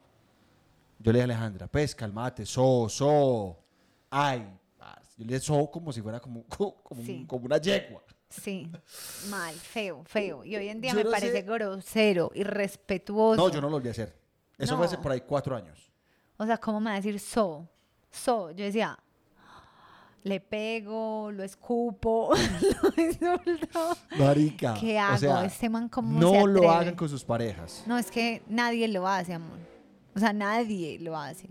Yo 0.98 1.12
le 1.12 1.18
dije 1.18 1.22
a 1.22 1.24
Alejandra, 1.24 1.66
pues, 1.66 1.94
calmate, 1.94 2.46
so, 2.46 2.88
so. 2.88 3.58
Ay, 4.10 4.40
yo 5.16 5.24
le 5.24 5.34
dije 5.34 5.40
so 5.40 5.70
como 5.70 5.92
si 5.92 6.00
fuera 6.02 6.20
como, 6.20 6.44
como, 6.48 7.02
Sí. 7.04 7.24
como 7.26 7.46
una 7.46 7.58
yegua. 7.58 8.02
Sí, 8.28 8.70
mal, 9.28 9.54
feo, 9.54 10.02
feo. 10.04 10.42
Y 10.44 10.56
hoy 10.56 10.68
en 10.68 10.80
día 10.80 10.92
Yo 10.92 10.96
me 10.98 11.04
no 11.04 11.10
parece 11.10 11.32
sé- 11.32 11.42
grosero, 11.42 12.30
irrespetuoso. 12.34 13.36
No, 13.42 13.50
yo 13.52 13.60
no 13.60 13.68
lo 13.68 13.74
volví 13.74 13.88
a 13.88 13.90
hacer. 13.90 14.16
Eso 14.56 14.76
fue 14.76 14.86
hace 14.86 14.96
No. 14.96 15.02
por 15.02 15.12
ahí 15.12 15.20
cuatro 15.20 15.54
años. 15.54 15.90
O 16.38 16.46
sea, 16.46 16.56
¿cómo 16.58 16.80
me 16.80 16.86
va 16.90 16.92
a 16.92 17.00
decir 17.00 17.18
so? 17.20 17.68
So, 18.10 18.50
yo 18.52 18.64
decía, 18.64 18.98
le 20.24 20.40
pego, 20.40 21.30
lo 21.32 21.42
escupo, 21.42 22.30
lo 22.96 23.02
insulto. 23.02 23.96
Marica. 24.18 24.74
¿Qué 24.78 24.96
o 24.96 25.00
hago? 25.00 25.18
sea, 25.18 25.44
este 25.44 25.68
man, 25.68 25.88
¿cómo 25.88 26.18
no 26.20 26.32
se 26.32 26.46
lo 26.46 26.70
hagan 26.70 26.94
con 26.94 27.08
sus 27.08 27.24
parejas. 27.24 27.82
No, 27.86 27.98
es 27.98 28.10
que 28.10 28.42
nadie 28.48 28.86
lo 28.88 29.06
hace, 29.08 29.34
amor. 29.34 29.58
O 30.14 30.18
sea, 30.20 30.32
nadie 30.32 30.98
lo 31.00 31.16
hace. 31.16 31.48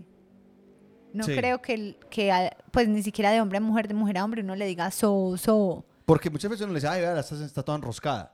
No 1.12 1.24
Sí. 1.24 1.34
creo 1.36 1.60
que, 1.60 1.98
que 2.08 2.50
pues 2.70 2.88
ni 2.88 3.02
siquiera 3.02 3.30
de 3.30 3.40
hombre 3.42 3.58
a 3.58 3.60
mujer, 3.60 3.86
de 3.88 3.94
mujer 3.94 4.16
a 4.18 4.24
hombre, 4.24 4.40
uno 4.42 4.54
le 4.56 4.64
diga 4.66 4.90
so, 4.90 5.36
so. 5.36 5.84
Porque 6.06 6.30
muchas 6.30 6.50
veces 6.50 6.64
uno 6.64 6.72
le 6.72 6.78
dice, 6.78 6.88
ay, 6.88 7.00
vea, 7.02 7.18
está, 7.20 7.34
está 7.44 7.62
toda 7.62 7.76
enroscada. 7.76 8.31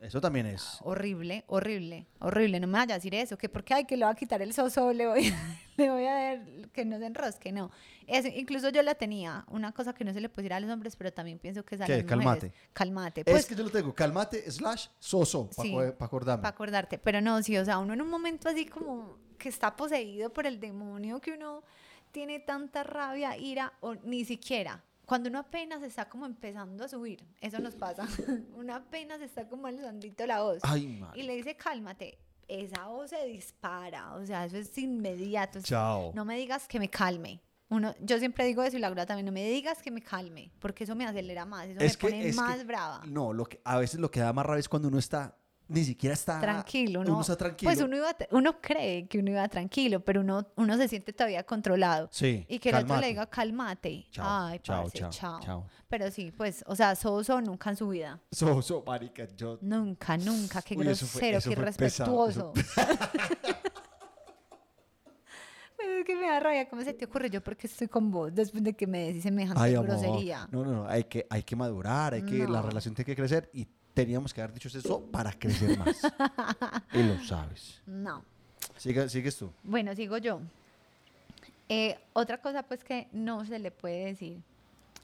Eso 0.00 0.20
también 0.20 0.46
es. 0.46 0.78
Horrible, 0.82 1.44
horrible, 1.48 2.06
horrible. 2.20 2.60
No 2.60 2.68
me 2.68 2.74
vaya 2.78 2.94
a 2.94 2.98
decir 2.98 3.14
eso, 3.14 3.36
que 3.36 3.48
porque, 3.48 3.74
ay, 3.74 3.84
que 3.84 3.96
le 3.96 4.04
va 4.04 4.12
a 4.12 4.14
quitar 4.14 4.40
el 4.42 4.52
soso, 4.54 4.92
le 4.92 5.06
voy, 5.08 5.32
le 5.76 5.90
voy 5.90 6.04
a 6.06 6.12
dar 6.14 6.68
que 6.72 6.84
no 6.84 6.98
se 6.98 7.06
enrosque, 7.06 7.50
no. 7.50 7.70
Eso, 8.06 8.28
incluso 8.28 8.68
yo 8.68 8.82
la 8.82 8.94
tenía, 8.94 9.44
una 9.48 9.72
cosa 9.72 9.92
que 9.92 10.04
no 10.04 10.12
se 10.12 10.20
le 10.20 10.28
puede 10.28 10.44
decir 10.44 10.52
a 10.54 10.60
los 10.60 10.70
hombres, 10.70 10.94
pero 10.94 11.12
también 11.12 11.38
pienso 11.40 11.64
que 11.64 11.74
es 11.74 11.80
a 11.80 11.86
¿Qué? 11.86 11.96
las 11.96 12.04
mujeres. 12.04 12.24
Calmate. 12.24 12.52
Calmate. 12.72 13.20
es 13.22 13.24
Pues, 13.26 13.46
que 13.46 13.56
yo 13.56 13.64
lo 13.64 13.70
tengo, 13.70 13.92
calmate, 13.94 14.48
slash, 14.50 14.86
soso, 15.00 15.50
para 15.50 15.68
Sí. 15.68 15.74
acordarme. 15.98 16.42
para 16.42 16.54
acordarte. 16.54 16.98
Pero 16.98 17.20
no, 17.20 17.42
sí, 17.42 17.56
o 17.58 17.64
sea, 17.64 17.78
uno 17.78 17.92
en 17.94 18.00
un 18.00 18.08
momento 18.08 18.48
así 18.48 18.66
como 18.66 19.16
que 19.36 19.48
está 19.48 19.74
poseído 19.76 20.32
por 20.32 20.46
el 20.46 20.60
demonio, 20.60 21.20
que 21.20 21.32
uno 21.32 21.62
tiene 22.12 22.38
tanta 22.38 22.84
rabia, 22.84 23.36
ira, 23.36 23.72
o 23.80 23.94
ni 23.96 24.24
siquiera. 24.24 24.82
Cuando 25.08 25.30
uno 25.30 25.38
apenas 25.38 25.82
está 25.82 26.06
como 26.06 26.26
empezando 26.26 26.84
a 26.84 26.88
subir, 26.88 27.24
eso 27.40 27.58
nos 27.60 27.74
pasa. 27.74 28.06
uno 28.54 28.74
apenas 28.74 29.22
está 29.22 29.48
como 29.48 29.66
alzandito 29.66 30.26
la 30.26 30.42
voz. 30.42 30.58
Ay, 30.62 31.02
y 31.14 31.22
le 31.22 31.34
dice, 31.36 31.56
cálmate. 31.56 32.18
Esa 32.46 32.86
voz 32.88 33.08
se 33.10 33.24
dispara, 33.26 34.14
o 34.16 34.24
sea, 34.26 34.44
eso 34.44 34.58
es 34.58 34.76
inmediato. 34.76 35.60
Chao. 35.62 36.12
No 36.14 36.24
me 36.26 36.36
digas 36.36 36.68
que 36.68 36.78
me 36.78 36.90
calme. 36.90 37.40
Uno, 37.70 37.94
yo 38.00 38.18
siempre 38.18 38.44
digo 38.46 38.62
eso 38.62 38.76
y 38.76 38.80
la 38.80 38.88
verdad 38.90 39.06
también 39.06 39.24
no 39.26 39.32
me 39.32 39.44
digas 39.48 39.82
que 39.82 39.90
me 39.90 40.02
calme, 40.02 40.50
porque 40.58 40.84
eso 40.84 40.94
me 40.94 41.06
acelera 41.06 41.44
más, 41.46 41.68
eso 41.68 41.80
Es 41.80 41.92
me 41.94 41.98
que- 41.98 42.06
pone 42.06 42.28
es 42.28 42.36
que- 42.36 42.40
más 42.42 42.66
brava. 42.66 43.02
No, 43.06 43.32
lo 43.34 43.44
que, 43.46 43.60
a 43.64 43.78
veces 43.78 44.00
lo 44.00 44.10
que 44.10 44.20
da 44.20 44.32
más 44.34 44.44
rabia 44.46 44.60
es 44.60 44.68
cuando 44.68 44.88
uno 44.88 44.98
está, 44.98 45.36
ni 45.68 45.84
siquiera 45.84 46.14
está... 46.14 46.40
Tranquilo, 46.40 47.04
¿no? 47.04 47.12
Uno 47.12 47.20
está 47.20 47.36
tranquilo. 47.36 47.70
Pues 47.70 47.80
uno, 47.82 47.96
iba, 47.96 48.16
uno 48.30 48.60
cree 48.60 49.06
que 49.06 49.18
uno 49.18 49.30
iba 49.30 49.46
tranquilo, 49.48 50.00
pero 50.00 50.22
uno, 50.22 50.46
uno 50.56 50.76
se 50.76 50.88
siente 50.88 51.12
todavía 51.12 51.44
controlado. 51.44 52.08
Sí, 52.10 52.44
Y 52.48 52.58
que 52.58 52.70
el 52.70 52.76
otro 52.76 52.98
le 53.00 53.08
diga, 53.08 53.26
cálmate. 53.26 54.06
Chao, 54.10 54.46
Ay, 54.46 54.58
chao, 54.60 54.82
parce, 54.84 54.98
chao, 54.98 55.10
chao, 55.10 55.40
chao. 55.40 55.66
Pero 55.88 56.10
sí, 56.10 56.32
pues, 56.32 56.64
o 56.66 56.74
sea, 56.74 56.94
soso 56.96 57.40
nunca 57.40 57.70
en 57.70 57.76
su 57.76 57.88
vida. 57.88 58.20
So, 58.32 58.60
so, 58.62 58.82
marica, 58.86 59.26
yo... 59.36 59.58
Nunca, 59.60 60.16
nunca. 60.16 60.62
Qué 60.62 60.76
Uy, 60.76 60.88
eso 60.88 61.06
fue- 61.06 61.20
grosero, 61.30 61.38
eso 61.38 61.50
qué 61.50 61.60
irrespetuoso. 61.60 62.52
Pues 65.76 65.88
es 66.00 66.04
que 66.04 66.16
me 66.16 66.26
da 66.26 66.40
rabia, 66.40 66.68
¿cómo 66.68 66.82
se 66.82 66.92
te 66.92 67.04
ocurre? 67.04 67.30
Yo 67.30 67.40
porque 67.40 67.68
estoy 67.68 67.86
con 67.86 68.10
vos 68.10 68.34
después 68.34 68.64
de 68.64 68.74
que 68.74 68.84
me 68.88 69.06
decís 69.06 69.22
semejante 69.22 69.62
Ay, 69.62 69.74
grosería. 69.74 70.48
No, 70.50 70.64
no, 70.64 70.72
no, 70.72 70.88
hay 70.88 71.04
que, 71.04 71.24
hay 71.30 71.44
que 71.44 71.54
madurar, 71.54 72.14
hay 72.14 72.22
que, 72.22 72.48
la 72.48 72.62
relación 72.62 72.96
tiene 72.96 73.06
que 73.06 73.14
crecer 73.14 73.48
y 73.52 73.68
teníamos 74.04 74.32
que 74.32 74.40
haber 74.40 74.54
dicho 74.54 74.68
eso 74.68 75.00
para 75.10 75.32
crecer 75.32 75.76
más. 75.76 76.00
y 76.92 77.02
lo 77.02 77.18
sabes. 77.24 77.82
No. 77.84 78.24
Sigue, 78.76 79.08
sigues 79.08 79.36
tú. 79.36 79.50
Bueno, 79.64 79.92
sigo 79.96 80.18
yo. 80.18 80.40
Eh, 81.68 81.98
otra 82.12 82.40
cosa 82.40 82.62
pues 82.62 82.84
que 82.84 83.08
no 83.10 83.44
se 83.44 83.58
le 83.58 83.72
puede 83.72 84.04
decir 84.04 84.40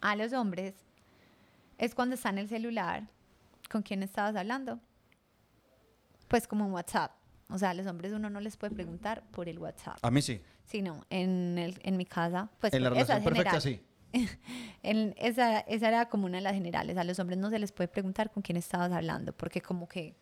a 0.01 0.15
los 0.15 0.33
hombres 0.33 0.75
es 1.77 1.93
cuando 1.93 2.15
está 2.15 2.29
en 2.31 2.39
el 2.39 2.49
celular, 2.49 3.03
¿con 3.69 3.83
quién 3.83 4.05
estabas 4.05 4.37
hablando? 4.37 4.79
Pues 6.29 6.47
como 6.47 6.65
en 6.65 6.73
WhatsApp. 6.73 7.11
O 7.51 7.59
sea, 7.59 7.71
a 7.71 7.75
los 7.75 7.89
hombres 7.89 8.13
uno 8.13 8.31
no 8.31 8.41
les 8.41 8.57
puede 8.57 8.75
preguntar 8.77 9.25
por 9.33 9.49
el 9.49 9.59
WhatsApp. 9.59 9.99
A 10.03 10.11
mí 10.13 10.23
sí. 10.23 10.41
Sí, 10.67 10.83
no, 10.83 11.05
en, 11.11 11.59
el, 11.59 11.81
en 11.83 11.97
mi 11.97 12.07
casa, 12.07 12.49
pues 12.61 12.73
en 12.73 12.85
la 12.85 12.91
esa 12.91 13.19
relación 13.19 13.19
es 13.19 13.25
perfecta 13.25 13.61
general. 13.61 13.63
sí. 13.63 13.94
En 14.83 15.15
esa, 15.17 15.61
esa 15.61 15.89
era 15.89 16.09
como 16.11 16.27
una 16.27 16.37
de 16.39 16.43
las 16.43 16.55
generales. 16.55 16.97
A 16.99 17.05
los 17.05 17.19
hombres 17.19 17.39
no 17.39 17.49
se 17.51 17.59
les 17.59 17.73
puede 17.73 17.89
preguntar 17.89 18.31
con 18.31 18.43
quién 18.43 18.57
estabas 18.59 18.93
hablando, 18.93 19.33
porque 19.33 19.61
como 19.63 19.89
que 19.89 20.15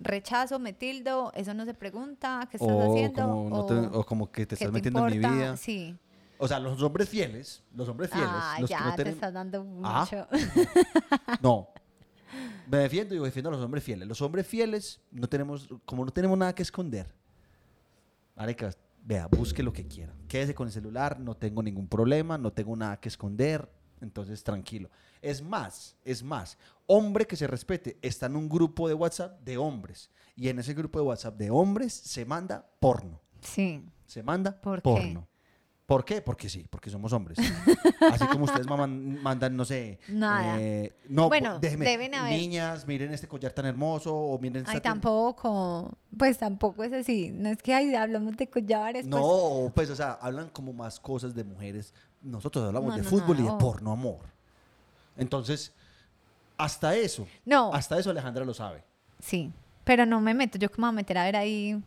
rechazo, 0.00 0.58
me 0.58 0.72
tildo, 0.72 1.30
eso 1.34 1.54
no 1.54 1.64
se 1.64 1.74
pregunta, 1.74 2.46
¿qué 2.50 2.56
estás 2.56 2.72
O 2.72 2.90
haciendo? 2.92 3.22
como, 3.28 3.50
no 3.50 3.66
te- 3.66 3.96
o 3.98 4.04
como 4.04 4.30
que 4.32 4.46
te 4.46 4.56
¿qué 4.56 4.64
estás 4.64 4.72
metiendo 4.72 5.06
en 5.06 5.12
mi 5.12 5.18
vida. 5.18 5.56
Sí. 5.56 5.96
O 6.38 6.48
sea, 6.48 6.58
los 6.58 6.80
hombres 6.82 7.08
fieles, 7.08 7.62
los 7.74 7.86
hombres 7.88 8.10
fieles, 8.10 8.28
Ah, 8.32 8.56
los 8.60 8.70
ya 8.70 8.78
que 8.78 8.84
no 8.84 8.90
te 8.90 8.96
tienen... 8.96 9.14
estás 9.14 9.32
dando 9.34 9.66
Ah. 9.84 10.06
mucho. 10.10 10.26
No. 11.42 11.68
Me 12.66 12.78
defiendo 12.78 13.14
y 13.14 13.18
defiendo 13.18 13.50
a 13.50 13.52
los 13.52 13.62
hombres 13.62 13.84
fieles. 13.84 14.08
Los 14.08 14.22
hombres 14.22 14.46
fieles 14.46 15.00
no 15.10 15.28
tenemos, 15.28 15.68
como 15.84 16.04
no 16.04 16.10
tenemos 16.12 16.38
nada 16.38 16.54
que 16.54 16.62
esconder. 16.62 17.12
Marica, 18.36 18.70
vea, 19.02 19.26
busque 19.26 19.62
lo 19.62 19.72
que 19.72 19.86
quiera. 19.86 20.14
Quédese 20.28 20.54
con 20.54 20.66
el 20.68 20.72
celular, 20.72 21.18
no 21.18 21.36
tengo 21.36 21.62
ningún 21.62 21.88
problema, 21.88 22.38
no 22.38 22.52
tengo 22.52 22.76
nada 22.76 22.98
que 22.98 23.08
esconder. 23.08 23.68
Entonces, 24.00 24.42
tranquilo. 24.42 24.90
Es 25.20 25.42
más, 25.42 25.96
es 26.04 26.22
más, 26.22 26.56
hombre 26.86 27.26
que 27.26 27.36
se 27.36 27.46
respete 27.46 27.98
está 28.00 28.26
en 28.26 28.36
un 28.36 28.48
grupo 28.48 28.88
de 28.88 28.94
WhatsApp 28.94 29.40
de 29.42 29.58
hombres. 29.58 30.10
Y 30.36 30.48
en 30.48 30.58
ese 30.58 30.72
grupo 30.72 30.98
de 30.98 31.04
WhatsApp 31.04 31.36
de 31.36 31.50
hombres 31.50 31.92
se 31.92 32.24
manda 32.24 32.66
porno. 32.80 33.20
Sí. 33.42 33.84
Se 34.06 34.22
manda 34.22 34.60
¿Por 34.60 34.82
porno. 34.82 35.28
¿Por 35.90 36.04
qué? 36.04 36.22
Porque 36.22 36.48
sí, 36.48 36.64
porque 36.70 36.88
somos 36.88 37.12
hombres. 37.12 37.36
Así 38.12 38.24
como 38.28 38.44
ustedes 38.44 38.68
maman- 38.68 39.20
mandan, 39.20 39.56
no 39.56 39.64
sé. 39.64 39.98
Nada. 40.06 40.56
eh, 40.60 40.92
no, 41.08 41.26
Bueno, 41.28 41.58
déjeme, 41.58 41.84
deben 41.84 42.14
haber- 42.14 42.38
Niñas, 42.38 42.86
miren 42.86 43.12
este 43.12 43.26
collar 43.26 43.50
tan 43.52 43.66
hermoso. 43.66 44.14
O 44.16 44.38
miren 44.38 44.62
Ay, 44.68 44.80
tampoco, 44.80 45.98
pues 46.16 46.38
tampoco 46.38 46.84
es 46.84 46.92
así. 46.92 47.32
No 47.34 47.48
es 47.48 47.60
que 47.60 47.74
ay, 47.74 47.92
hablamos 47.96 48.36
de 48.36 48.48
collares. 48.48 49.04
pues, 49.08 49.20
No, 49.20 49.72
pues, 49.74 49.90
o 49.90 49.96
sea, 49.96 50.12
hablan 50.12 50.48
como 50.50 50.72
más 50.72 51.00
cosas 51.00 51.34
de 51.34 51.42
mujeres. 51.42 51.92
Nosotros 52.22 52.64
hablamos 52.68 52.90
No, 52.90 52.96
de 52.96 53.02
no, 53.02 53.08
fútbol 53.08 53.40
y 53.40 53.42
de 53.42 53.52
porno, 53.58 53.90
amor. 53.90 54.20
Entonces, 55.16 55.72
hasta 56.56 56.94
eso, 56.94 57.26
no, 57.44 57.74
hasta 57.74 57.98
eso 57.98 58.10
Alejandra 58.10 58.44
lo 58.44 58.54
sabe. 58.54 58.84
sí. 59.18 59.52
Pero 59.82 60.06
no 60.06 60.20
me 60.20 60.34
meto, 60.34 60.56
yo 60.56 60.70
como 60.70 60.86
a 60.86 60.92
meter 60.92 61.18
a 61.18 61.24
ver 61.24 61.34
ahí 61.34 61.82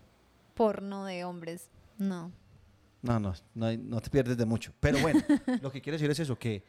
porno 0.55 1.05
de 1.05 1.23
hombres. 1.23 1.69
No. 1.97 2.31
No, 3.03 3.19
no, 3.19 3.33
no, 3.53 3.65
hay- 3.67 3.77
no 3.77 4.01
te 4.01 4.09
pierdes 4.09 4.35
de 4.37 4.45
mucho. 4.45 4.73
Pero 4.79 4.97
bueno, 4.99 5.19
lo 5.61 5.71
que 5.71 5.81
quiero 5.81 5.95
decir 5.95 6.09
es 6.09 6.19
eso, 6.19 6.37
que 6.39 6.63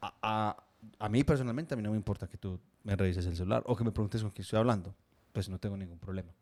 a, 0.00 0.14
a- 0.22 0.62
a 1.00 1.08
mí 1.08 1.24
personalmente, 1.24 1.74
a 1.74 1.76
mí 1.76 1.82
no 1.82 1.90
me 1.90 1.96
importa 1.96 2.28
que 2.28 2.36
tú 2.36 2.60
me 2.84 2.94
revises 2.94 3.26
el 3.26 3.34
celular 3.36 3.62
o 3.66 3.74
que 3.74 3.82
me 3.82 3.90
preguntes 3.90 4.22
con 4.22 4.30
quién 4.30 4.42
estoy 4.44 4.58
hablando. 4.60 4.94
Pues 5.32 5.48
no 5.48 5.58
tengo 5.58 5.76
ningún 5.76 5.98
problema. 5.98 6.32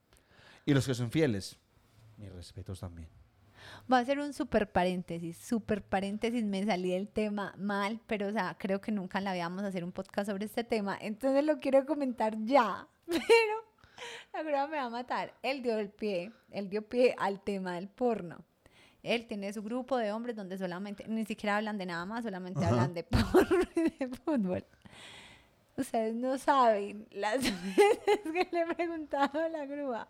Y 0.67 0.75
los 0.75 0.87
que 0.87 0.95
son 0.95 1.11
fieles, 1.11 1.57
mis 2.19 2.31
respetos 2.33 2.81
también. 2.81 3.09
Voy 3.89 3.99
a 3.99 4.03
hacer 4.03 4.19
un 4.19 4.33
super 4.35 4.71
paréntesis, 4.71 5.39
super 5.39 5.83
paréntesis, 5.83 6.45
me 6.45 6.65
salí 6.65 6.91
del 6.91 7.09
tema 7.09 7.55
mal, 7.57 8.01
pero 8.07 8.29
o 8.29 8.33
sea, 8.33 8.57
creo 8.59 8.81
que 8.81 8.93
nunca 8.93 9.21
la 9.21 9.33
a 9.33 9.67
hacer 9.67 9.85
un 9.85 9.93
podcast 9.93 10.29
sobre 10.29 10.45
este 10.45 10.65
tema, 10.65 10.99
entonces 11.01 11.45
lo 11.45 11.59
quiero 11.61 11.87
comentar 11.87 12.37
ya, 12.45 12.87
pero 13.07 13.23
la 14.35 14.43
verdad 14.43 14.69
me 14.69 14.77
va 14.77 14.85
a 14.85 14.91
matar. 14.91 15.33
Él 15.43 15.63
dio 15.63 15.79
el 15.79 15.89
pie, 15.91 16.31
él 16.51 16.69
dio 16.69 16.87
pie 16.87 17.15
al 17.19 17.41
tema 17.43 17.75
del 17.77 17.89
porno. 17.89 18.45
Él 19.05 19.27
tiene 19.27 19.53
su 19.53 19.63
grupo 19.63 19.97
de 19.99 20.11
hombres 20.11 20.35
donde 20.35 20.59
solamente, 20.59 21.07
ni 21.07 21.25
siquiera 21.27 21.59
hablan 21.59 21.79
de 21.79 21.87
nada 21.87 22.05
más, 22.07 22.25
solamente 22.25 22.61
Ajá. 22.65 22.71
hablan 22.71 22.95
de 22.95 23.05
porno 23.05 23.61
y 23.77 23.83
de 23.83 24.09
fútbol. 24.09 24.65
Ustedes 25.77 26.15
no 26.15 26.39
saben 26.39 27.07
las 27.13 27.39
veces 27.43 28.21
que 28.33 28.49
le 28.51 28.63
he 28.63 28.75
preguntado 28.75 29.41
a 29.41 29.49
la 29.49 29.67
grúa. 29.67 30.09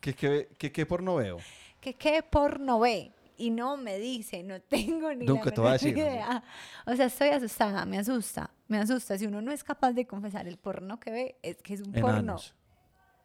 ¿Qué, 0.00 0.14
qué, 0.14 0.48
qué, 0.58 0.72
qué 0.72 0.86
porno 0.86 1.16
veo? 1.16 1.38
que 1.80 1.92
qué 1.94 2.22
porno 2.22 2.80
ve 2.80 3.12
y 3.36 3.50
no 3.50 3.76
me 3.76 3.98
dice, 3.98 4.42
no 4.42 4.58
tengo 4.60 5.12
ni 5.12 5.26
Nunca 5.26 5.46
la 5.46 5.50
te 5.50 5.60
voy 5.60 5.68
a 5.68 5.72
decir, 5.74 5.98
idea. 5.98 6.42
O 6.86 6.96
sea, 6.96 7.06
estoy 7.06 7.28
asustada, 7.28 7.84
me 7.84 7.98
asusta, 7.98 8.50
me 8.68 8.78
asusta. 8.78 9.18
Si 9.18 9.26
uno 9.26 9.42
no 9.42 9.52
es 9.52 9.62
capaz 9.62 9.92
de 9.92 10.06
confesar 10.06 10.48
el 10.48 10.56
porno 10.56 10.98
que 10.98 11.10
ve, 11.10 11.36
es 11.42 11.60
que 11.60 11.74
es 11.74 11.82
un 11.82 11.92
porno, 11.92 12.08
Enanos. 12.20 12.54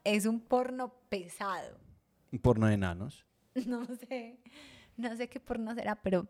es 0.04 0.26
un 0.26 0.42
porno 0.42 0.94
pesado. 1.08 1.78
Un 2.34 2.40
porno 2.40 2.68
de 2.68 2.74
enanos. 2.74 3.26
No 3.67 3.86
sé, 3.86 4.39
no 4.98 5.15
sé 5.15 5.28
qué 5.30 5.39
porno 5.39 5.74
será, 5.76 5.95
pero, 5.95 6.28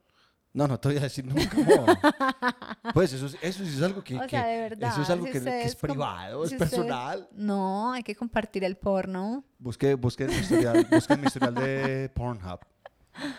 No, 0.53 0.67
no 0.67 0.79
te 0.79 0.87
voy 0.89 0.97
a 0.97 1.01
decir 1.01 1.25
nunca. 1.25 1.49
pues 2.93 3.13
eso, 3.13 3.27
es- 3.27 3.37
eso 3.41 3.63
sí 3.65 3.75
es 3.75 3.81
algo 3.81 4.03
que, 4.03 4.17
o 4.17 4.21
que- 4.21 4.29
sea, 4.29 4.45
de 4.47 4.61
verdad. 4.61 4.89
eso 4.91 5.01
es 5.01 5.09
algo 5.09 5.25
si 5.27 5.31
que, 5.33 5.61
es 5.63 5.75
privado, 5.75 6.43
es 6.43 6.51
ustedes- 6.51 6.69
personal. 6.71 7.27
No, 7.33 7.91
hay 7.93 8.03
que 8.03 8.15
compartir 8.15 8.63
el 8.63 8.75
porno. 8.77 9.43
Busque, 9.59 9.93
busque 9.95 10.25
mi 10.27 10.33
historial, 10.35 10.87
busque 10.89 11.15
mi 11.17 11.27
historial 11.27 11.53
de 11.55 12.09
Pornhub. 12.15 12.59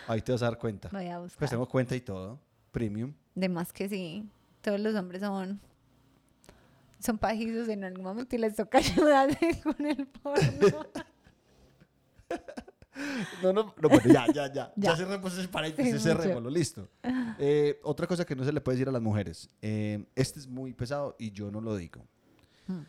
Ahí 0.07 0.21
te 0.21 0.31
vas 0.31 0.41
a 0.43 0.45
dar 0.45 0.57
cuenta. 0.57 0.89
Voy 0.91 1.07
a 1.07 1.19
buscar. 1.19 1.39
Pues 1.39 1.49
tengo 1.51 1.67
cuenta 1.67 1.95
y 1.95 2.01
todo. 2.01 2.39
Premium. 2.71 3.13
De 3.35 3.49
más 3.49 3.73
que 3.73 3.89
sí, 3.89 4.29
todos 4.61 4.79
los 4.79 4.93
hombres 4.95 5.21
son 5.21 5.59
son 6.99 7.17
pajizos 7.17 7.67
en 7.67 7.83
algún 7.83 8.03
momento 8.03 8.35
y 8.35 8.39
les 8.39 8.55
toca 8.55 8.77
ayudarse 8.77 9.59
con 9.63 9.83
el 9.85 10.05
porno. 10.07 10.85
No, 13.43 13.53
no, 13.53 13.73
no, 13.77 13.89
bueno, 13.89 14.03
ya, 14.13 14.25
ya, 14.27 14.51
ya. 14.51 14.53
ya 14.53 14.73
Ya. 14.75 14.95
cerremos 14.95 15.37
ese 15.37 15.47
paréntesis, 15.47 15.95
Sí, 15.95 15.99
cerrémoslo, 16.09 16.49
listo. 16.49 16.87
Eh, 17.39 17.79
otra 17.83 18.07
cosa 18.07 18.25
que 18.25 18.35
no 18.35 18.43
se 18.43 18.51
le 18.51 18.61
puede 18.61 18.77
decir 18.77 18.89
a 18.89 18.91
las 18.91 19.01
mujeres. 19.01 19.49
eh, 19.61 20.05
este 20.15 20.39
es 20.39 20.47
muy 20.47 20.73
pesado 20.73 21.15
y 21.19 21.31
yo 21.31 21.49
no 21.51 21.61
lo 21.61 21.75
digo. 21.75 22.05
Hmm. 22.67 22.81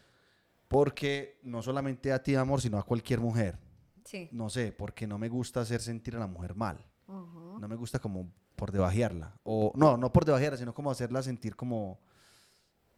Porque 0.69 1.39
no 1.43 1.63
solamente 1.63 2.13
a 2.13 2.23
ti, 2.23 2.35
amor, 2.35 2.61
sino 2.61 2.79
a 2.79 2.83
cualquier 2.83 3.21
mujer. 3.21 3.59
Sí. 4.05 4.29
No 4.33 4.49
sé, 4.51 4.73
porque 4.73 5.07
no 5.07 5.19
me 5.19 5.29
gusta 5.29 5.61
hacer 5.61 5.81
sentir 5.81 6.17
a 6.17 6.19
la 6.19 6.27
mujer 6.27 6.55
mal. 6.55 6.79
Ujú. 7.07 7.59
No 7.61 7.69
me 7.69 7.77
gusta 7.77 7.99
como 7.99 8.31
por 8.57 8.73
debajearla. 8.73 9.35
O, 9.45 9.73
no, 9.75 9.97
no 9.97 10.13
por 10.13 10.25
debajearla, 10.25 10.57
sino 10.59 10.73
como 10.75 10.91
hacerla 10.91 11.23
sentir 11.23 11.57
como, 11.57 12.01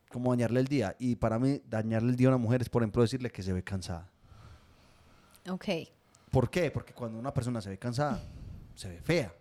como 0.09 0.31
dañarle 0.31 0.61
el 0.61 0.67
día. 0.69 0.95
Y 0.99 1.17
para 1.17 1.39
mí, 1.39 1.61
dañarle 1.69 2.11
el 2.11 2.17
día 2.17 2.29
a 2.29 2.31
una 2.31 2.39
mujer 2.39 2.63
es, 2.63 2.69
por 2.69 2.83
ejemplo, 2.83 3.03
decirle 3.03 3.31
que 3.31 3.43
se 3.43 3.53
ve 3.53 3.63
cansada. 3.65 4.09
Ok. 5.49 5.65
¿Por 6.35 6.51
qué? 6.51 6.71
Porque 6.73 6.93
cuando 6.93 7.17
una 7.17 7.33
persona 7.33 7.61
se 7.61 7.71
ve 7.71 7.79
cansada, 7.79 8.21
se 8.75 8.89
ve 8.89 9.01
fea. 9.01 9.33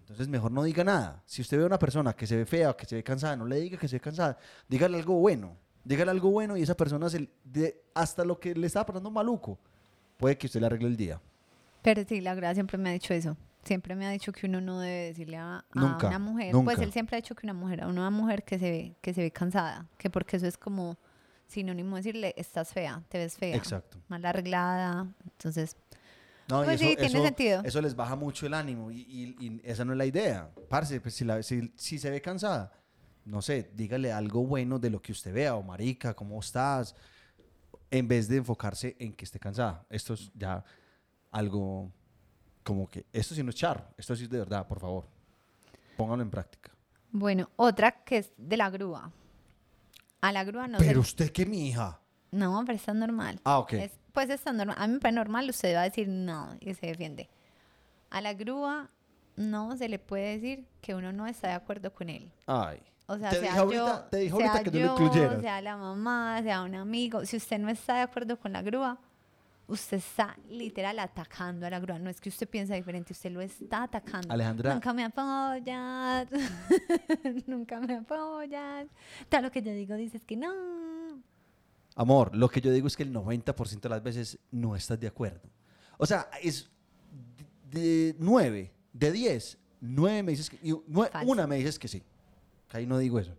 Entonces 0.00 0.26
mejor 0.26 0.50
no 0.50 0.64
diga 0.64 0.82
nada. 0.82 1.22
Si 1.24 1.40
usted 1.42 1.56
ve 1.58 1.62
a 1.62 1.66
una 1.66 1.78
persona 1.78 2.12
que 2.12 2.26
se 2.26 2.36
ve 2.36 2.44
fea 2.44 2.70
o 2.70 2.76
que 2.76 2.86
se 2.86 2.96
ve 2.96 3.04
cansada, 3.04 3.36
no 3.36 3.46
le 3.46 3.60
diga 3.60 3.78
que 3.78 3.86
se 3.86 3.96
ve 3.96 4.00
cansada. 4.00 4.36
Dígale 4.68 4.98
algo 4.98 5.14
bueno. 5.14 5.56
Dígale 5.84 6.10
algo 6.10 6.30
bueno 6.32 6.56
y 6.56 6.62
esa 6.62 6.76
persona 6.76 7.08
se, 7.08 7.28
de, 7.44 7.84
hasta 7.94 8.24
lo 8.24 8.40
que 8.40 8.52
le 8.52 8.66
estaba 8.66 8.84
pasando 8.86 9.12
maluco, 9.12 9.58
puede 10.16 10.36
que 10.36 10.46
usted 10.48 10.58
le 10.58 10.66
arregle 10.66 10.88
el 10.88 10.96
día. 10.96 11.20
Pero 11.82 12.02
sí, 12.04 12.20
la 12.20 12.34
verdad 12.34 12.54
siempre 12.54 12.78
me 12.78 12.90
ha 12.90 12.92
dicho 12.92 13.14
eso. 13.14 13.36
Siempre 13.62 13.94
me 13.94 14.04
ha 14.06 14.10
dicho 14.10 14.32
que 14.32 14.46
uno 14.46 14.60
no 14.60 14.80
debe 14.80 15.06
decirle 15.06 15.36
a, 15.36 15.58
a 15.58 15.64
Nunca, 15.74 16.08
una 16.08 16.18
mujer. 16.18 16.52
nunca. 16.52 16.64
Pues 16.64 16.80
él 16.80 16.92
siempre 16.92 17.16
ha 17.16 17.20
dicho 17.20 17.36
que 17.36 17.46
una 17.46 17.54
mujer, 17.54 17.82
a 17.84 17.86
una 17.86 18.10
mujer 18.10 18.42
que 18.42 18.58
se 18.58 18.70
ve, 18.70 18.94
que 19.00 19.14
se 19.14 19.22
ve 19.22 19.30
cansada, 19.30 19.86
que 19.98 20.10
porque 20.10 20.36
eso 20.36 20.48
es 20.48 20.56
como 20.58 20.98
sinónimo 21.46 21.96
de 21.96 22.02
decirle 22.02 22.34
estás 22.36 22.72
fea, 22.72 23.02
te 23.08 23.18
ves 23.18 23.36
fea, 23.36 23.54
Exacto. 23.56 23.98
mal 24.08 24.24
arreglada. 24.24 25.06
Entonces, 25.24 25.76
No, 26.52 26.62
y 26.62 26.66
Pues 26.66 26.80
sí, 26.80 26.96
tiene 26.96 27.22
sentido. 27.22 27.62
Eso 27.64 27.80
les 27.80 27.96
baja 27.96 28.14
mucho 28.16 28.46
el 28.46 28.54
ánimo 28.54 28.90
y, 28.90 29.00
y- 29.00 29.36
y 29.40 29.60
esa 29.64 29.84
no 29.84 29.92
es 29.92 29.98
la 29.98 30.06
idea. 30.06 30.50
Parce, 30.68 31.00
pues 31.00 31.14
si, 31.14 31.24
la- 31.24 31.42
si- 31.42 31.72
si 31.76 31.98
se 31.98 32.10
ve 32.10 32.20
cansada, 32.20 32.70
no 33.24 33.40
sé, 33.40 33.70
dígale 33.74 34.12
algo 34.12 34.44
bueno 34.44 34.78
de 34.78 34.90
lo 34.90 35.00
que 35.00 35.12
usted 35.12 35.32
vea, 35.32 35.54
o 35.54 35.62
marica, 35.62 36.14
¿cómo 36.14 36.38
estás? 36.40 36.94
En 37.90 38.06
vez 38.08 38.28
de 38.28 38.36
enfocarse 38.38 38.96
en 38.98 39.12
que 39.12 39.24
esté 39.24 39.38
cansada. 39.38 39.84
Esto 39.88 40.14
es 40.14 40.30
ya 40.34 40.64
algo 41.30 41.90
como 42.62 42.88
que 42.88 43.06
esto 43.12 43.34
sí 43.34 43.42
no 43.42 43.50
es 43.50 43.56
charro, 43.56 43.84
esto 43.96 44.14
sí 44.14 44.24
es 44.24 44.30
de 44.30 44.38
verdad, 44.38 44.66
por 44.66 44.78
favor. 44.80 45.06
Póngalo 45.96 46.22
en 46.22 46.30
práctica. 46.30 46.70
Bueno, 47.10 47.50
otra 47.56 48.02
que 48.04 48.18
es 48.18 48.32
de 48.36 48.56
la 48.56 48.70
grúa. 48.70 49.10
A 50.20 50.32
la 50.32 50.44
grúa 50.44 50.68
no 50.68 50.78
se 50.78 50.84
Pero 50.86 51.00
usted 51.00 51.30
qué, 51.32 51.44
mi 51.46 51.68
hija. 51.68 52.00
No, 52.30 52.62
pero 52.64 52.76
está 52.76 52.94
normal. 52.94 53.40
Ah, 53.44 53.58
ok. 53.58 53.72
Es- 53.74 53.98
pues 54.12 54.30
está 54.30 54.52
normal. 54.52 54.76
A 54.78 54.86
mí 54.86 54.94
me 54.94 55.00
parece 55.00 55.16
normal, 55.16 55.50
usted 55.50 55.74
va 55.74 55.80
a 55.82 55.84
decir 55.84 56.08
no 56.08 56.56
y 56.60 56.74
se 56.74 56.86
defiende. 56.86 57.28
A 58.10 58.20
la 58.20 58.34
grúa 58.34 58.90
no 59.36 59.76
se 59.76 59.88
le 59.88 59.98
puede 59.98 60.38
decir 60.38 60.66
que 60.80 60.94
uno 60.94 61.12
no 61.12 61.26
está 61.26 61.48
de 61.48 61.54
acuerdo 61.54 61.92
con 61.92 62.08
él. 62.08 62.30
Ay. 62.46 62.80
O 63.06 63.18
sea, 63.18 63.30
te 63.30 63.40
sea 63.40 63.48
dije 63.48 63.58
ahorita, 63.58 63.76
yo, 63.76 64.04
te 64.10 64.16
dije 64.18 64.36
sea 64.36 64.52
ahorita 64.52 64.70
que 64.70 64.70
no 64.70 64.78
yo, 64.78 64.86
lo 64.86 65.04
incluyeras. 65.04 65.40
sea 65.42 65.60
la 65.60 65.76
mamá, 65.76 66.40
sea 66.42 66.62
un 66.62 66.74
amigo. 66.74 67.24
Si 67.26 67.36
usted 67.36 67.58
no 67.58 67.68
está 67.68 67.96
de 67.96 68.02
acuerdo 68.02 68.38
con 68.38 68.52
la 68.52 68.62
grúa, 68.62 68.98
usted 69.66 69.96
está 69.96 70.36
literal 70.48 70.98
atacando 70.98 71.66
a 71.66 71.70
la 71.70 71.80
grúa. 71.80 71.98
No 71.98 72.10
es 72.10 72.20
que 72.20 72.28
usted 72.28 72.48
piense 72.48 72.74
diferente, 72.74 73.12
usted 73.12 73.30
lo 73.30 73.40
está 73.40 73.84
atacando. 73.84 74.32
Alejandra. 74.32 74.74
Nunca 74.74 74.92
me 74.92 75.04
apoyas. 75.04 76.28
Nunca 77.46 77.80
me 77.80 77.96
apoyas. 77.96 78.86
Tal 79.28 79.42
lo 79.42 79.50
que 79.50 79.62
yo 79.62 79.72
digo 79.72 79.94
dices 79.94 80.24
que 80.24 80.36
no. 80.36 80.91
Amor, 81.96 82.34
lo 82.34 82.48
que 82.48 82.60
yo 82.60 82.72
digo 82.72 82.86
es 82.86 82.96
que 82.96 83.02
el 83.02 83.12
90% 83.12 83.80
de 83.80 83.88
las 83.88 84.02
veces 84.02 84.38
no 84.50 84.74
estás 84.76 84.98
de 84.98 85.06
acuerdo. 85.06 85.48
O 85.98 86.06
sea, 86.06 86.28
es 86.42 86.70
de 87.70 88.16
9, 88.18 88.72
de 88.92 89.12
10, 89.12 89.58
9 89.80 90.22
me 90.22 90.32
dices 90.32 90.50
que... 90.50 90.58
y 90.62 90.72
nue- 90.72 91.10
Falso. 91.10 91.30
una 91.30 91.46
me 91.46 91.56
dices 91.56 91.78
que 91.78 91.88
sí. 91.88 92.02
Que 92.68 92.78
ahí 92.78 92.86
no 92.86 92.98
digo 92.98 93.18
eso. 93.18 93.36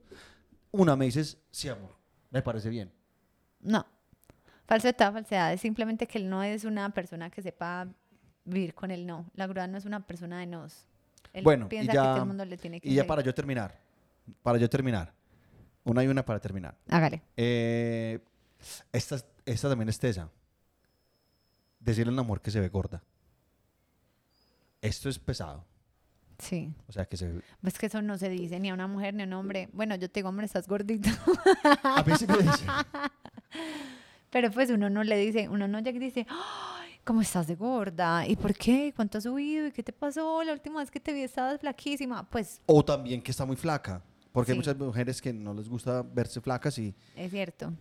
Una 0.71 0.95
me 0.95 1.05
dices, 1.05 1.37
sí, 1.51 1.69
amor, 1.69 1.95
me 2.29 2.41
parece 2.41 2.69
bien. 2.69 2.91
No. 3.59 3.85
Falso 4.65 4.87
de 4.87 4.93
toda 4.93 5.11
falsedad. 5.11 5.51
Es 5.53 5.61
simplemente 5.61 6.07
que 6.07 6.17
él 6.19 6.29
no 6.29 6.43
es 6.43 6.63
una 6.63 6.89
persona 6.93 7.29
que 7.29 7.41
sepa 7.41 7.87
vivir 8.45 8.73
con 8.73 8.91
el 8.91 9.05
no. 9.05 9.25
La 9.35 9.47
grúa 9.47 9.67
no 9.67 9.77
es 9.77 9.85
una 9.85 10.05
persona 10.05 10.39
de 10.39 10.47
nos. 10.47 10.87
Él 11.33 11.43
bueno, 11.43 11.65
y 11.65 11.69
piensa 11.69 11.91
que 11.91 11.95
ya, 11.97 12.03
todo 12.03 12.17
el 12.21 12.25
mundo 12.27 12.45
le 12.45 12.57
tiene 12.57 12.79
que 12.79 12.87
y 12.89 12.93
ya 12.93 13.05
para 13.07 13.21
yo 13.23 13.33
terminar, 13.33 13.79
para 14.43 14.57
yo 14.59 14.69
terminar, 14.69 15.13
una 15.83 16.03
y 16.03 16.07
una 16.07 16.23
para 16.23 16.39
terminar. 16.39 16.75
Hágale. 16.89 17.21
Eh, 17.35 18.19
esta, 18.91 19.17
esta 19.45 19.69
también 19.69 19.89
es 19.89 19.99
tesa. 19.99 20.29
Decirle 21.79 22.11
a 22.11 22.13
una 22.13 22.23
mujer 22.23 22.41
que 22.41 22.51
se 22.51 22.59
ve 22.59 22.69
gorda. 22.69 23.03
Esto 24.81 25.09
es 25.09 25.19
pesado. 25.19 25.65
Sí. 26.39 26.73
O 26.87 26.91
sea, 26.91 27.05
que 27.05 27.17
se 27.17 27.31
ve... 27.31 27.41
Pues 27.61 27.77
que 27.77 27.85
eso 27.85 28.01
no 28.01 28.17
se 28.17 28.29
dice 28.29 28.59
ni 28.59 28.69
a 28.69 28.73
una 28.73 28.87
mujer 28.87 29.13
ni 29.13 29.23
a 29.23 29.25
un 29.25 29.33
hombre. 29.33 29.69
Bueno, 29.73 29.95
yo 29.95 30.09
te 30.09 30.19
digo, 30.19 30.29
hombre, 30.29 30.45
estás 30.45 30.67
gordito. 30.67 31.09
A 31.83 32.03
mí 32.03 32.13
sí 32.17 32.25
me 32.27 32.37
dice. 32.37 32.65
Pero 34.29 34.51
pues 34.51 34.71
uno 34.71 34.89
no 34.89 35.03
le 35.03 35.15
dice, 35.17 35.47
uno 35.47 35.67
no 35.67 35.79
llega 35.79 35.97
y 35.97 35.99
dice, 35.99 36.25
ay, 36.27 36.99
¿cómo 37.03 37.21
estás 37.21 37.45
de 37.47 37.55
gorda? 37.55 38.27
¿Y 38.27 38.35
por 38.35 38.53
qué? 38.55 38.91
¿Cuánto 38.95 39.19
has 39.19 39.25
subido? 39.25 39.67
¿Y 39.67 39.71
qué 39.71 39.83
te 39.83 39.93
pasó? 39.93 40.43
La 40.43 40.53
última 40.53 40.79
vez 40.79 40.89
que 40.89 40.99
te 40.99 41.13
vi 41.13 41.21
estabas 41.21 41.59
flaquísima. 41.59 42.27
Pues 42.29 42.59
O 42.65 42.83
también 42.83 43.21
que 43.21 43.31
está 43.31 43.45
muy 43.45 43.55
flaca. 43.55 44.01
Porque 44.31 44.51
hay 44.51 44.57
muchas 44.57 44.75
mujeres 44.75 45.21
que 45.21 45.31
no 45.31 45.53
les 45.53 45.69
gusta 45.69 46.01
verse 46.01 46.41
flacas 46.41 46.77
y 46.79 46.95
es 47.15 47.29
cierto. 47.29 47.71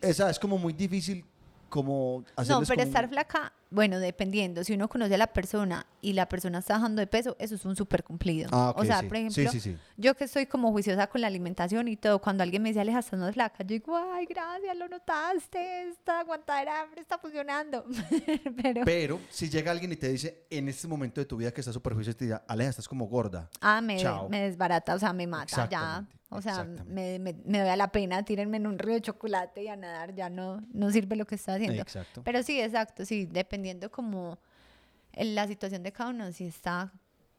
Esa 0.00 0.30
es 0.30 0.38
como 0.38 0.58
muy 0.58 0.72
difícil 0.72 1.24
como 1.68 2.24
No, 2.48 2.60
pero 2.60 2.66
como 2.66 2.82
estar 2.82 3.08
flaca, 3.08 3.52
bueno, 3.70 3.98
dependiendo. 3.98 4.62
Si 4.64 4.72
uno 4.72 4.88
conoce 4.88 5.14
a 5.14 5.18
la 5.18 5.26
persona 5.26 5.86
y 6.00 6.12
la 6.12 6.28
persona 6.28 6.60
está 6.60 6.74
bajando 6.74 7.00
de 7.00 7.06
peso, 7.06 7.36
eso 7.38 7.56
es 7.56 7.64
un 7.64 7.76
súper 7.76 8.04
cumplido. 8.04 8.48
Ah, 8.52 8.72
o 8.76 8.84
sea, 8.84 9.00
sí. 9.00 9.06
por 9.06 9.16
ejemplo, 9.16 9.50
sí, 9.50 9.60
sí. 9.60 9.76
yo 9.96 10.14
que 10.14 10.24
estoy 10.24 10.46
como 10.46 10.70
juiciosa 10.70 11.06
con 11.08 11.20
la 11.20 11.26
alimentación 11.26 11.88
y 11.88 11.96
todo, 11.96 12.20
cuando 12.20 12.42
alguien 12.42 12.62
me 12.62 12.70
dice, 12.70 12.80
Aleja, 12.80 13.00
estás 13.00 13.18
más 13.18 13.34
flaca, 13.34 13.64
yo 13.64 13.68
digo, 13.68 13.96
ay, 13.96 14.26
gracias, 14.26 14.76
lo 14.76 14.88
notaste, 14.88 15.88
esta 15.88 16.20
aguantadera 16.20 16.82
hambre 16.82 17.00
está 17.00 17.18
funcionando. 17.18 17.84
pero, 18.62 18.82
Pero 18.84 19.20
si 19.30 19.50
llega 19.50 19.72
alguien 19.72 19.92
y 19.92 19.96
te 19.96 20.08
dice 20.08 20.46
en 20.48 20.68
este 20.68 20.86
momento 20.86 21.20
de 21.20 21.26
tu 21.26 21.36
vida 21.36 21.52
que 21.52 21.60
estás 21.60 21.74
súper 21.74 21.94
juiciosa 21.94 22.16
te 22.16 22.26
dice, 22.26 22.40
Aleja, 22.46 22.70
estás 22.70 22.88
como 22.88 23.06
gorda. 23.06 23.50
ah, 23.60 23.80
me, 23.80 23.98
Chao. 23.98 24.28
me 24.28 24.42
desbarata, 24.42 24.94
o 24.94 24.98
sea, 24.98 25.12
me 25.12 25.26
mata 25.26 25.68
ya. 25.68 26.06
O 26.36 26.42
sea, 26.42 26.64
me, 26.64 27.18
me, 27.18 27.34
me 27.44 27.58
doy 27.60 27.68
a 27.68 27.76
la 27.76 27.88
pena, 27.92 28.22
tírenme 28.24 28.56
en 28.58 28.66
un 28.66 28.78
río 28.78 28.94
de 28.94 29.02
chocolate 29.02 29.62
y 29.64 29.68
a 29.68 29.76
nadar, 29.76 30.14
ya 30.14 30.28
no, 30.28 30.60
no 30.72 30.90
sirve 30.90 31.16
lo 31.16 31.26
que 31.26 31.34
está 31.36 31.54
haciendo. 31.54 31.80
Exacto. 31.82 32.22
Pero 32.24 32.42
sí, 32.42 32.60
exacto, 32.60 33.04
sí, 33.04 33.26
dependiendo 33.26 33.90
como 33.90 34.38
la 35.14 35.46
situación 35.46 35.82
de 35.82 35.92
cada 35.92 36.10
uno, 36.10 36.30
si 36.32 36.44
está, 36.46 36.92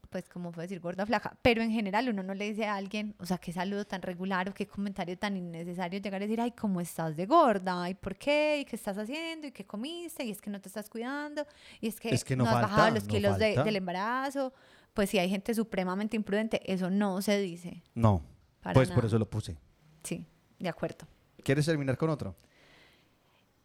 pues 0.09 0.27
como 0.29 0.51
puedo 0.51 0.63
decir, 0.63 0.79
gorda 0.79 1.03
o 1.03 1.05
flaca. 1.05 1.37
Pero 1.41 1.61
en 1.61 1.69
general 1.71 2.09
uno 2.09 2.23
no 2.23 2.33
le 2.33 2.45
dice 2.49 2.65
a 2.65 2.75
alguien, 2.75 3.13
o 3.19 3.25
sea, 3.25 3.37
qué 3.37 3.51
saludo 3.53 3.85
tan 3.85 4.01
regular 4.01 4.49
o 4.49 4.53
qué 4.53 4.65
comentario 4.65 5.17
tan 5.17 5.37
innecesario 5.37 5.99
llegar 5.99 6.21
a 6.21 6.25
decir, 6.25 6.41
ay, 6.41 6.51
¿cómo 6.51 6.81
estás 6.81 7.15
de 7.15 7.25
gorda? 7.25 7.87
¿Y 7.89 7.93
por 7.93 8.15
qué? 8.15 8.59
¿Y 8.61 8.65
qué 8.65 8.75
estás 8.77 8.97
haciendo? 8.97 9.47
¿Y 9.47 9.51
qué 9.51 9.65
comiste? 9.65 10.23
¿Y 10.23 10.31
es 10.31 10.41
que 10.41 10.49
no 10.49 10.59
te 10.59 10.69
estás 10.69 10.89
cuidando? 10.89 11.45
¿Y 11.81 11.87
es 11.89 11.99
que, 11.99 12.09
Es 12.09 12.23
que 12.23 12.35
no 12.35 12.45
has 12.45 12.51
falta, 12.53 12.67
bajado 12.67 12.95
los 12.95 13.03
no 13.03 13.09
kilos 13.09 13.37
de- 13.37 13.61
del 13.63 13.75
embarazo? 13.75 14.53
Pues 14.93 15.11
si 15.11 15.19
hay 15.19 15.29
gente 15.29 15.53
supremamente 15.53 16.15
imprudente, 16.15 16.59
eso 16.71 16.89
no 16.89 17.21
se 17.21 17.37
dice. 17.39 17.83
No. 17.93 18.23
Para 18.61 18.73
pues 18.73 18.91
por 18.91 19.05
eso 19.05 19.17
lo 19.17 19.29
puse. 19.29 19.57
Sí, 20.03 20.25
de 20.59 20.69
acuerdo. 20.69 21.07
¿Quieres 21.43 21.65
terminar 21.65 21.97
con 21.97 22.09
otro? 22.09 22.35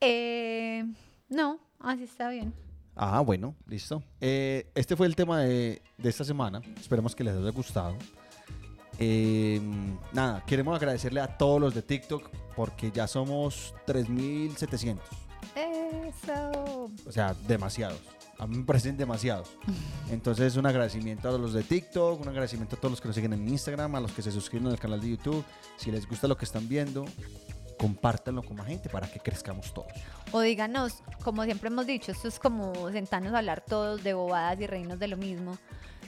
Eh, 0.00 0.84
no, 1.28 1.58
así 1.80 2.04
está 2.04 2.28
bien. 2.30 2.52
Ah, 2.94 3.20
bueno, 3.20 3.54
listo. 3.66 4.02
Eh, 4.20 4.70
este 4.74 4.96
fue 4.96 5.06
el 5.06 5.16
tema 5.16 5.40
de, 5.40 5.80
de 5.96 6.08
esta 6.08 6.24
semana. 6.24 6.60
Esperemos 6.78 7.14
que 7.14 7.24
les 7.24 7.34
haya 7.36 7.50
gustado. 7.50 7.96
Eh, 8.98 9.60
nada, 10.12 10.44
queremos 10.44 10.76
agradecerle 10.76 11.20
a 11.20 11.38
todos 11.38 11.60
los 11.60 11.74
de 11.74 11.82
TikTok 11.82 12.28
porque 12.54 12.90
ya 12.90 13.06
somos 13.06 13.74
3.700. 13.86 14.98
Eso. 15.56 16.90
O 17.06 17.12
sea, 17.12 17.34
demasiados. 17.46 18.00
A 18.42 18.46
mí 18.48 18.56
me 18.56 18.64
parecen 18.64 18.96
demasiados. 18.96 19.56
Entonces, 20.10 20.56
un 20.56 20.66
agradecimiento 20.66 21.28
a 21.28 21.38
los 21.38 21.52
de 21.52 21.62
TikTok, 21.62 22.20
un 22.20 22.28
agradecimiento 22.28 22.74
a 22.74 22.78
todos 22.80 22.90
los 22.90 23.00
que 23.00 23.06
nos 23.06 23.14
siguen 23.14 23.34
en 23.34 23.48
Instagram, 23.48 23.94
a 23.94 24.00
los 24.00 24.10
que 24.10 24.20
se 24.20 24.32
suscriben 24.32 24.66
al 24.66 24.80
canal 24.80 25.00
de 25.00 25.10
YouTube. 25.10 25.44
Si 25.76 25.92
les 25.92 26.08
gusta 26.08 26.26
lo 26.26 26.36
que 26.36 26.44
están 26.44 26.68
viendo, 26.68 27.04
compártanlo 27.78 28.42
con 28.42 28.56
más 28.56 28.66
gente 28.66 28.88
para 28.88 29.08
que 29.08 29.20
crezcamos 29.20 29.72
todos. 29.72 29.92
O 30.32 30.40
díganos, 30.40 31.04
como 31.22 31.44
siempre 31.44 31.68
hemos 31.68 31.86
dicho, 31.86 32.10
esto 32.10 32.26
es 32.26 32.40
como 32.40 32.90
sentarnos 32.90 33.32
a 33.32 33.38
hablar 33.38 33.62
todos 33.64 34.02
de 34.02 34.12
bobadas 34.12 34.60
y 34.60 34.66
reírnos 34.66 34.98
de 34.98 35.06
lo 35.06 35.16
mismo. 35.16 35.56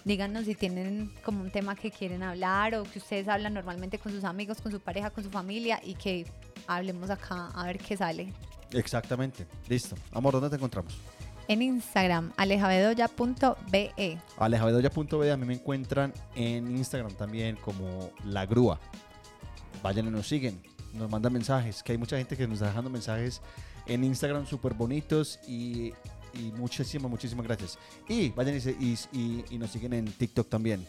Díganos 0.04 0.46
si 0.46 0.56
tienen 0.56 1.12
como 1.24 1.40
un 1.40 1.52
tema 1.52 1.76
que 1.76 1.92
quieren 1.92 2.24
hablar 2.24 2.74
o 2.74 2.82
que 2.82 2.98
ustedes 2.98 3.28
hablan 3.28 3.54
normalmente 3.54 4.00
con 4.00 4.10
sus 4.10 4.24
amigos, 4.24 4.60
con 4.60 4.72
su 4.72 4.80
pareja, 4.80 5.10
con 5.10 5.22
su 5.22 5.30
familia 5.30 5.80
y 5.84 5.94
que 5.94 6.26
hablemos 6.66 7.10
acá 7.10 7.50
a 7.54 7.64
ver 7.64 7.78
qué 7.78 7.96
sale. 7.96 8.32
Exactamente. 8.72 9.46
Listo. 9.68 9.94
Amor, 10.10 10.32
¿dónde 10.32 10.50
te 10.50 10.56
encontramos? 10.56 10.98
En 11.48 11.60
Instagram, 11.62 12.32
alejabedoya.be. 12.36 14.18
alejabedoya.be 14.38 15.32
a 15.32 15.36
mí 15.36 15.46
me 15.46 15.54
encuentran 15.54 16.12
en 16.34 16.76
Instagram 16.76 17.12
también 17.14 17.56
como 17.56 18.10
La 18.24 18.46
Grúa. 18.46 18.80
Vayan 19.82 20.06
y 20.06 20.10
nos 20.10 20.26
siguen, 20.26 20.60
nos 20.94 21.10
mandan 21.10 21.32
mensajes, 21.32 21.82
que 21.82 21.92
hay 21.92 21.98
mucha 21.98 22.16
gente 22.16 22.36
que 22.36 22.46
nos 22.46 22.54
está 22.54 22.68
dejando 22.68 22.88
mensajes 22.90 23.42
en 23.86 24.04
Instagram 24.04 24.46
súper 24.46 24.72
bonitos 24.74 25.38
y, 25.46 25.92
y 26.32 26.52
muchísimas, 26.56 27.10
muchísimas 27.10 27.46
gracias. 27.46 27.78
Y 28.08 28.30
vayan 28.30 28.54
y- 29.12 29.44
y 29.50 29.58
nos 29.58 29.70
siguen 29.70 29.92
en 29.92 30.06
TikTok 30.06 30.48
también. 30.48 30.86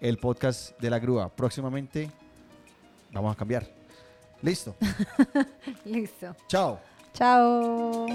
El 0.00 0.16
podcast 0.18 0.78
de 0.80 0.90
La 0.90 0.98
Grúa. 0.98 1.28
Próximamente 1.28 2.10
vamos 3.12 3.32
a 3.32 3.36
cambiar. 3.36 3.68
Listo. 4.42 4.74
Listo. 5.84 6.34
Chao. 6.48 6.80
Chao. 7.12 8.06